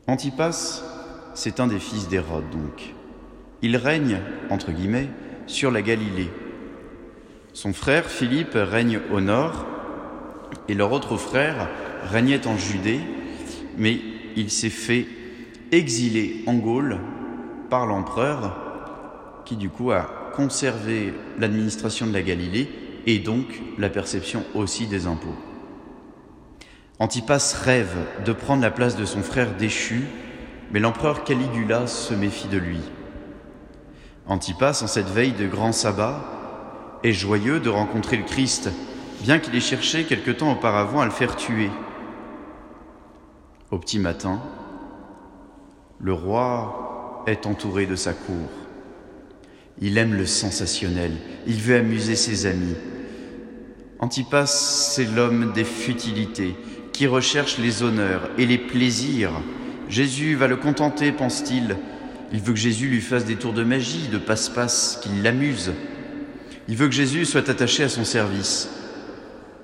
Antipas, 0.06 0.84
c'est 1.34 1.58
un 1.58 1.66
des 1.66 1.80
fils 1.80 2.06
d'Hérode 2.06 2.48
donc. 2.50 2.94
Il 3.60 3.76
règne, 3.76 4.20
entre 4.50 4.70
guillemets, 4.70 5.08
sur 5.48 5.72
la 5.72 5.82
Galilée. 5.82 6.30
Son 7.54 7.72
frère 7.72 8.04
Philippe 8.04 8.54
règne 8.54 9.00
au 9.10 9.20
nord 9.20 9.66
et 10.68 10.74
leur 10.74 10.92
autre 10.92 11.16
frère 11.16 11.68
régnait 12.04 12.46
en 12.46 12.56
Judée, 12.56 13.00
mais 13.76 13.98
il 14.36 14.52
s'est 14.52 14.70
fait 14.70 15.08
exiler 15.72 16.44
en 16.46 16.54
Gaule 16.54 17.00
par 17.68 17.84
l'empereur, 17.84 19.42
qui 19.44 19.56
du 19.56 19.70
coup 19.70 19.90
a 19.90 20.21
conservé 20.32 21.14
l'administration 21.38 22.06
de 22.06 22.12
la 22.12 22.22
Galilée 22.22 22.68
et 23.06 23.18
donc 23.18 23.46
la 23.78 23.88
perception 23.88 24.44
aussi 24.54 24.86
des 24.86 25.06
impôts. 25.06 25.36
Antipas 26.98 27.54
rêve 27.64 27.96
de 28.24 28.32
prendre 28.32 28.62
la 28.62 28.70
place 28.70 28.96
de 28.96 29.04
son 29.04 29.22
frère 29.22 29.56
déchu, 29.56 30.04
mais 30.72 30.80
l'empereur 30.80 31.24
Caligula 31.24 31.86
se 31.86 32.14
méfie 32.14 32.48
de 32.48 32.58
lui. 32.58 32.80
Antipas, 34.26 34.82
en 34.82 34.86
cette 34.86 35.08
veille 35.08 35.32
de 35.32 35.46
grand 35.46 35.72
sabbat, 35.72 36.20
est 37.02 37.12
joyeux 37.12 37.58
de 37.58 37.70
rencontrer 37.70 38.16
le 38.16 38.24
Christ 38.24 38.70
bien 39.22 39.38
qu'il 39.38 39.54
ait 39.54 39.60
cherché 39.60 40.04
quelque 40.04 40.30
temps 40.30 40.52
auparavant 40.52 41.00
à 41.00 41.04
le 41.04 41.10
faire 41.10 41.36
tuer. 41.36 41.70
Au 43.70 43.78
petit 43.78 43.98
matin, 43.98 44.40
le 46.00 46.12
roi 46.12 47.24
est 47.26 47.46
entouré 47.46 47.86
de 47.86 47.96
sa 47.96 48.12
cour. 48.12 48.48
Il 49.80 49.98
aime 49.98 50.14
le 50.14 50.26
sensationnel, 50.26 51.12
il 51.46 51.56
veut 51.56 51.76
amuser 51.76 52.16
ses 52.16 52.46
amis. 52.46 52.74
Antipas, 53.98 54.46
c'est 54.46 55.04
l'homme 55.04 55.52
des 55.52 55.64
futilités, 55.64 56.54
qui 56.92 57.06
recherche 57.06 57.58
les 57.58 57.82
honneurs 57.82 58.30
et 58.36 58.46
les 58.46 58.58
plaisirs. 58.58 59.32
Jésus 59.88 60.34
va 60.34 60.48
le 60.48 60.56
contenter, 60.56 61.12
pense-t-il. 61.12 61.76
Il 62.32 62.40
veut 62.40 62.52
que 62.52 62.58
Jésus 62.58 62.88
lui 62.88 63.00
fasse 63.00 63.24
des 63.24 63.36
tours 63.36 63.52
de 63.52 63.62
magie, 63.62 64.08
de 64.08 64.18
passe-passe, 64.18 64.98
qu'il 65.02 65.22
l'amuse. 65.22 65.72
Il 66.68 66.76
veut 66.76 66.88
que 66.88 66.94
Jésus 66.94 67.24
soit 67.24 67.48
attaché 67.48 67.84
à 67.84 67.88
son 67.88 68.04
service. 68.04 68.68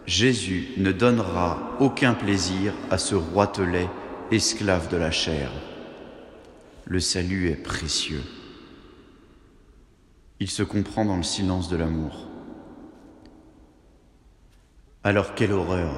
Jésus 0.06 0.68
ne 0.76 0.92
donnera 0.92 1.76
aucun 1.80 2.14
plaisir 2.14 2.72
à 2.90 2.98
ce 2.98 3.14
roitelet 3.14 3.88
esclave 4.30 4.88
de 4.88 4.96
la 4.96 5.10
chair. 5.10 5.50
Le 6.86 7.00
salut 7.00 7.48
est 7.50 7.62
précieux. 7.62 8.22
Il 10.40 10.50
se 10.50 10.62
comprend 10.62 11.04
dans 11.04 11.16
le 11.16 11.22
silence 11.22 11.68
de 11.68 11.76
l'amour. 11.76 12.28
Alors 15.02 15.34
quelle 15.34 15.52
horreur 15.52 15.90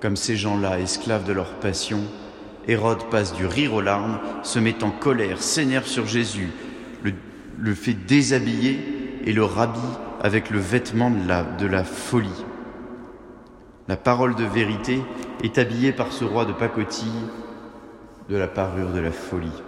Comme 0.00 0.16
ces 0.16 0.36
gens-là, 0.36 0.78
esclaves 0.78 1.24
de 1.24 1.32
leur 1.32 1.54
passion, 1.54 2.02
Hérode 2.68 3.08
passe 3.10 3.34
du 3.34 3.46
rire 3.46 3.74
aux 3.74 3.80
larmes, 3.80 4.20
se 4.42 4.58
met 4.58 4.84
en 4.84 4.90
colère, 4.90 5.42
s'énerve 5.42 5.86
sur 5.86 6.06
Jésus, 6.06 6.50
le, 7.58 7.74
fait 7.74 7.94
déshabiller 7.94 8.78
et 9.24 9.32
le 9.32 9.44
rhabille 9.44 9.80
avec 10.22 10.50
le 10.50 10.58
vêtement 10.58 11.10
de 11.10 11.66
la 11.66 11.84
folie. 11.84 12.44
La 13.88 13.96
parole 13.96 14.34
de 14.34 14.44
vérité 14.44 15.00
est 15.42 15.58
habillée 15.58 15.92
par 15.92 16.12
ce 16.12 16.24
roi 16.24 16.44
de 16.44 16.52
pacotille 16.52 17.10
de 18.28 18.36
la 18.36 18.48
parure 18.48 18.92
de 18.92 18.98
la 19.00 19.12
folie. 19.12 19.62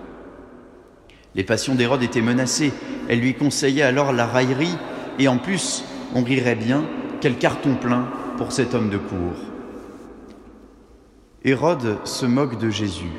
Les 1.34 1.44
passions 1.44 1.74
d'Hérode 1.74 2.02
étaient 2.02 2.20
menacées. 2.20 2.72
Elle 3.08 3.20
lui 3.20 3.34
conseillait 3.34 3.82
alors 3.82 4.12
la 4.12 4.26
raillerie, 4.26 4.76
et 5.18 5.28
en 5.28 5.38
plus, 5.38 5.84
on 6.14 6.22
rirait 6.22 6.54
bien, 6.54 6.84
quel 7.20 7.36
carton 7.36 7.74
plein 7.74 8.08
pour 8.36 8.52
cet 8.52 8.74
homme 8.74 8.90
de 8.90 8.98
cour. 8.98 9.32
Hérode 11.44 11.98
se 12.04 12.26
moque 12.26 12.58
de 12.58 12.70
Jésus, 12.70 13.12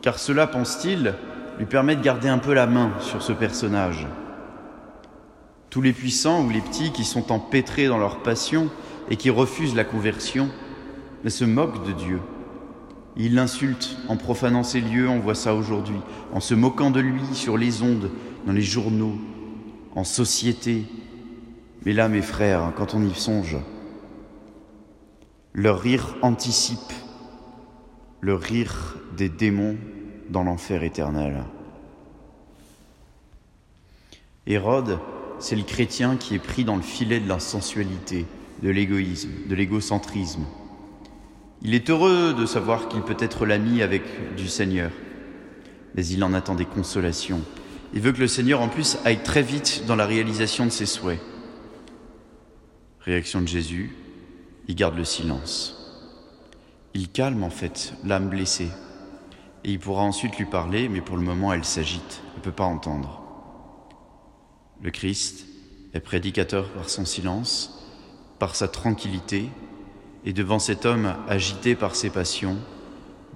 car 0.00 0.18
cela, 0.18 0.46
pense-t-il, 0.46 1.14
lui 1.58 1.66
permet 1.66 1.96
de 1.96 2.02
garder 2.02 2.28
un 2.28 2.38
peu 2.38 2.54
la 2.54 2.66
main 2.66 2.90
sur 3.00 3.22
ce 3.22 3.32
personnage. 3.32 4.06
Tous 5.70 5.80
les 5.80 5.92
puissants 5.92 6.44
ou 6.44 6.50
les 6.50 6.60
petits 6.60 6.92
qui 6.92 7.04
sont 7.04 7.32
empêtrés 7.32 7.86
dans 7.86 7.98
leur 7.98 8.22
passion 8.22 8.68
et 9.10 9.16
qui 9.16 9.30
refusent 9.30 9.74
la 9.74 9.84
conversion 9.84 10.50
mais 11.24 11.30
se 11.30 11.44
moquent 11.44 11.86
de 11.86 11.92
Dieu. 11.92 12.20
Ils 13.16 13.34
l'insultent 13.34 13.96
en 14.08 14.16
profanant 14.16 14.62
ses 14.62 14.80
lieux, 14.80 15.08
on 15.08 15.20
voit 15.20 15.34
ça 15.34 15.54
aujourd'hui, 15.54 15.98
en 16.32 16.40
se 16.40 16.54
moquant 16.54 16.90
de 16.90 17.00
lui 17.00 17.22
sur 17.34 17.58
les 17.58 17.82
ondes, 17.82 18.10
dans 18.46 18.52
les 18.52 18.62
journaux, 18.62 19.18
en 19.94 20.04
société. 20.04 20.84
Mais 21.84 21.92
là, 21.92 22.08
mes 22.08 22.22
frères, 22.22 22.72
quand 22.76 22.94
on 22.94 23.06
y 23.06 23.14
songe, 23.14 23.58
leur 25.52 25.80
rire 25.80 26.16
anticipe 26.22 26.78
le 28.22 28.34
rire 28.34 28.96
des 29.16 29.28
démons 29.28 29.76
dans 30.30 30.44
l'enfer 30.44 30.84
éternel. 30.84 31.44
Hérode, 34.46 34.98
c'est 35.40 35.56
le 35.56 35.64
chrétien 35.64 36.16
qui 36.16 36.36
est 36.36 36.38
pris 36.38 36.64
dans 36.64 36.76
le 36.76 36.82
filet 36.82 37.20
de 37.20 37.28
la 37.28 37.40
sensualité, 37.40 38.26
de 38.62 38.70
l'égoïsme, 38.70 39.30
de 39.48 39.54
l'égocentrisme. 39.54 40.44
Il 41.64 41.74
est 41.74 41.90
heureux 41.90 42.34
de 42.34 42.44
savoir 42.44 42.88
qu'il 42.88 43.02
peut 43.02 43.16
être 43.20 43.46
l'ami 43.46 43.82
avec 43.82 44.34
du 44.36 44.48
Seigneur, 44.48 44.90
mais 45.94 46.04
il 46.04 46.24
en 46.24 46.34
attend 46.34 46.56
des 46.56 46.64
consolations. 46.64 47.40
Il 47.94 48.00
veut 48.00 48.10
que 48.10 48.20
le 48.20 48.26
Seigneur 48.26 48.60
en 48.60 48.68
plus 48.68 48.98
aille 49.04 49.22
très 49.22 49.42
vite 49.42 49.84
dans 49.86 49.94
la 49.94 50.06
réalisation 50.06 50.64
de 50.64 50.70
ses 50.70 50.86
souhaits. 50.86 51.20
Réaction 53.00 53.40
de 53.40 53.46
Jésus, 53.46 53.94
il 54.66 54.74
garde 54.74 54.96
le 54.96 55.04
silence. 55.04 55.78
Il 56.94 57.08
calme 57.08 57.44
en 57.44 57.50
fait 57.50 57.94
l'âme 58.04 58.28
blessée. 58.28 58.68
Et 59.64 59.70
il 59.70 59.78
pourra 59.78 60.02
ensuite 60.02 60.36
lui 60.38 60.46
parler, 60.46 60.88
mais 60.88 61.00
pour 61.00 61.16
le 61.16 61.22
moment 61.22 61.52
elle 61.52 61.64
s'agite, 61.64 62.22
elle 62.32 62.40
ne 62.40 62.44
peut 62.44 62.50
pas 62.50 62.64
entendre. 62.64 63.22
Le 64.82 64.90
Christ 64.90 65.46
est 65.94 66.00
prédicateur 66.00 66.68
par 66.70 66.90
son 66.90 67.04
silence, 67.04 67.86
par 68.40 68.56
sa 68.56 68.66
tranquillité, 68.66 69.48
et 70.24 70.32
devant 70.32 70.58
cet 70.58 70.86
homme 70.86 71.14
agité 71.28 71.74
par 71.74 71.96
ses 71.96 72.10
passions, 72.10 72.58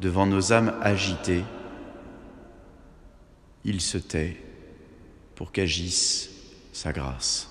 devant 0.00 0.26
nos 0.26 0.52
âmes 0.52 0.74
agitées, 0.82 1.44
il 3.64 3.80
se 3.80 3.98
tait 3.98 4.36
pour 5.34 5.52
qu'agisse 5.52 6.30
sa 6.72 6.92
grâce. 6.92 7.50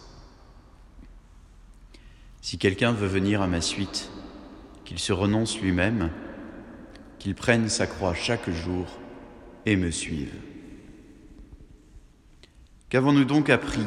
Si 2.42 2.58
quelqu'un 2.58 2.92
veut 2.92 3.08
venir 3.08 3.42
à 3.42 3.48
ma 3.48 3.60
suite, 3.60 4.10
qu'il 4.86 5.00
se 5.00 5.12
renonce 5.12 5.60
lui-même, 5.60 6.12
qu'il 7.20 7.36
prenne 7.36 7.70
sa 7.70 7.88
croix 7.88 8.14
chaque 8.14 8.50
jour 8.50 8.86
et 9.66 9.76
me 9.76 9.90
suive. 9.90 10.34
Qu'avons-nous 12.90 13.26
donc 13.26 13.50
appris? 13.50 13.86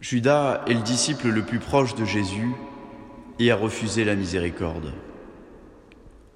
Judas 0.00 0.64
est 0.66 0.74
le 0.74 0.80
disciple 0.80 1.28
le 1.28 1.44
plus 1.44 1.58
proche 1.58 1.94
de 1.94 2.04
Jésus 2.04 2.54
et 3.38 3.50
a 3.50 3.56
refusé 3.56 4.04
la 4.04 4.16
miséricorde. 4.16 4.92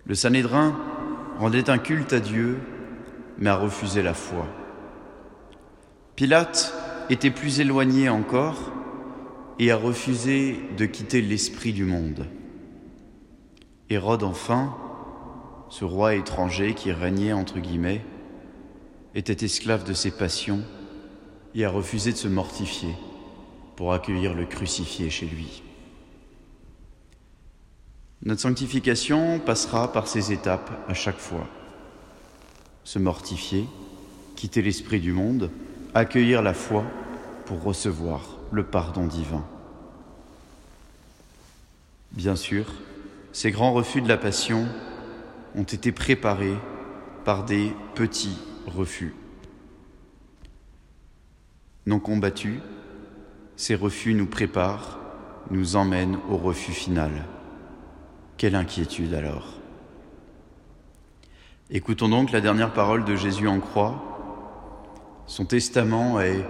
Le 0.04 0.14
Sanhédrin 0.14 0.76
rendait 1.38 1.70
un 1.70 1.78
culte 1.78 2.12
à 2.12 2.20
Dieu, 2.20 2.58
mais 3.38 3.50
a 3.50 3.56
refusé 3.56 4.02
la 4.02 4.14
foi. 4.14 4.46
Pilate 6.16 6.74
était 7.10 7.30
plus 7.30 7.60
éloigné 7.60 8.08
encore 8.08 8.72
et 9.58 9.70
a 9.70 9.76
refusé 9.76 10.60
de 10.76 10.86
quitter 10.86 11.22
l'esprit 11.22 11.72
du 11.72 11.84
monde. 11.84 12.26
Hérode, 13.90 14.22
enfin, 14.22 14.74
ce 15.68 15.84
roi 15.84 16.14
étranger 16.14 16.74
qui 16.74 16.92
régnait 16.92 17.32
entre 17.32 17.58
guillemets, 17.58 18.04
était 19.14 19.44
esclave 19.44 19.84
de 19.84 19.92
ses 19.92 20.10
passions 20.10 20.62
et 21.54 21.64
a 21.64 21.70
refusé 21.70 22.12
de 22.12 22.16
se 22.16 22.28
mortifier 22.28 22.94
pour 23.76 23.92
accueillir 23.92 24.34
le 24.34 24.46
crucifié 24.46 25.10
chez 25.10 25.26
lui. 25.26 25.61
Notre 28.24 28.40
sanctification 28.40 29.40
passera 29.40 29.92
par 29.92 30.06
ces 30.06 30.32
étapes 30.32 30.70
à 30.88 30.94
chaque 30.94 31.18
fois. 31.18 31.48
Se 32.84 33.00
mortifier, 33.00 33.66
quitter 34.36 34.62
l'esprit 34.62 35.00
du 35.00 35.12
monde, 35.12 35.50
accueillir 35.92 36.40
la 36.40 36.54
foi 36.54 36.84
pour 37.46 37.62
recevoir 37.64 38.38
le 38.52 38.62
pardon 38.62 39.06
divin. 39.06 39.44
Bien 42.12 42.36
sûr, 42.36 42.66
ces 43.32 43.50
grands 43.50 43.72
refus 43.72 44.02
de 44.02 44.08
la 44.08 44.18
passion 44.18 44.68
ont 45.56 45.64
été 45.64 45.90
préparés 45.90 46.56
par 47.24 47.44
des 47.44 47.72
petits 47.96 48.38
refus. 48.66 49.16
Non 51.86 51.98
combattus, 51.98 52.60
ces 53.56 53.74
refus 53.74 54.14
nous 54.14 54.26
préparent, 54.26 55.00
nous 55.50 55.74
emmènent 55.74 56.18
au 56.30 56.36
refus 56.36 56.72
final. 56.72 57.10
Quelle 58.42 58.56
inquiétude 58.56 59.14
alors 59.14 59.46
Écoutons 61.70 62.08
donc 62.08 62.32
la 62.32 62.40
dernière 62.40 62.72
parole 62.72 63.04
de 63.04 63.14
Jésus 63.14 63.46
en 63.46 63.60
croix. 63.60 64.02
Son 65.28 65.44
testament 65.44 66.20
est 66.20 66.44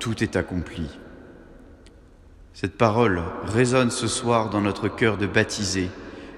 Tout 0.00 0.24
est 0.24 0.34
accompli. 0.34 0.88
Cette 2.54 2.76
parole 2.76 3.22
résonne 3.44 3.92
ce 3.92 4.08
soir 4.08 4.50
dans 4.50 4.60
notre 4.60 4.88
cœur 4.88 5.16
de 5.16 5.28
baptisé 5.28 5.90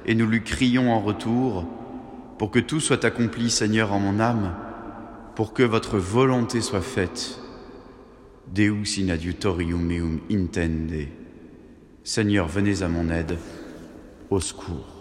et 0.04 0.14
nous 0.14 0.26
lui 0.26 0.44
crions 0.44 0.92
en 0.92 1.00
retour 1.00 1.64
pour 2.36 2.50
que 2.50 2.58
tout 2.58 2.80
soit 2.80 3.06
accompli, 3.06 3.48
Seigneur, 3.48 3.90
en 3.90 4.00
mon 4.00 4.20
âme, 4.20 4.54
pour 5.34 5.54
que 5.54 5.62
votre 5.62 5.96
volonté 5.96 6.60
soit 6.60 6.82
faite. 6.82 7.40
Deus 8.48 9.00
in 9.00 9.08
adiutorium 9.08 9.82
meum 9.82 10.20
intende. 10.30 11.08
Seigneur, 12.02 12.48
venez 12.48 12.82
à 12.82 12.88
mon 12.88 13.08
aide, 13.08 13.38
au. 14.40 14.93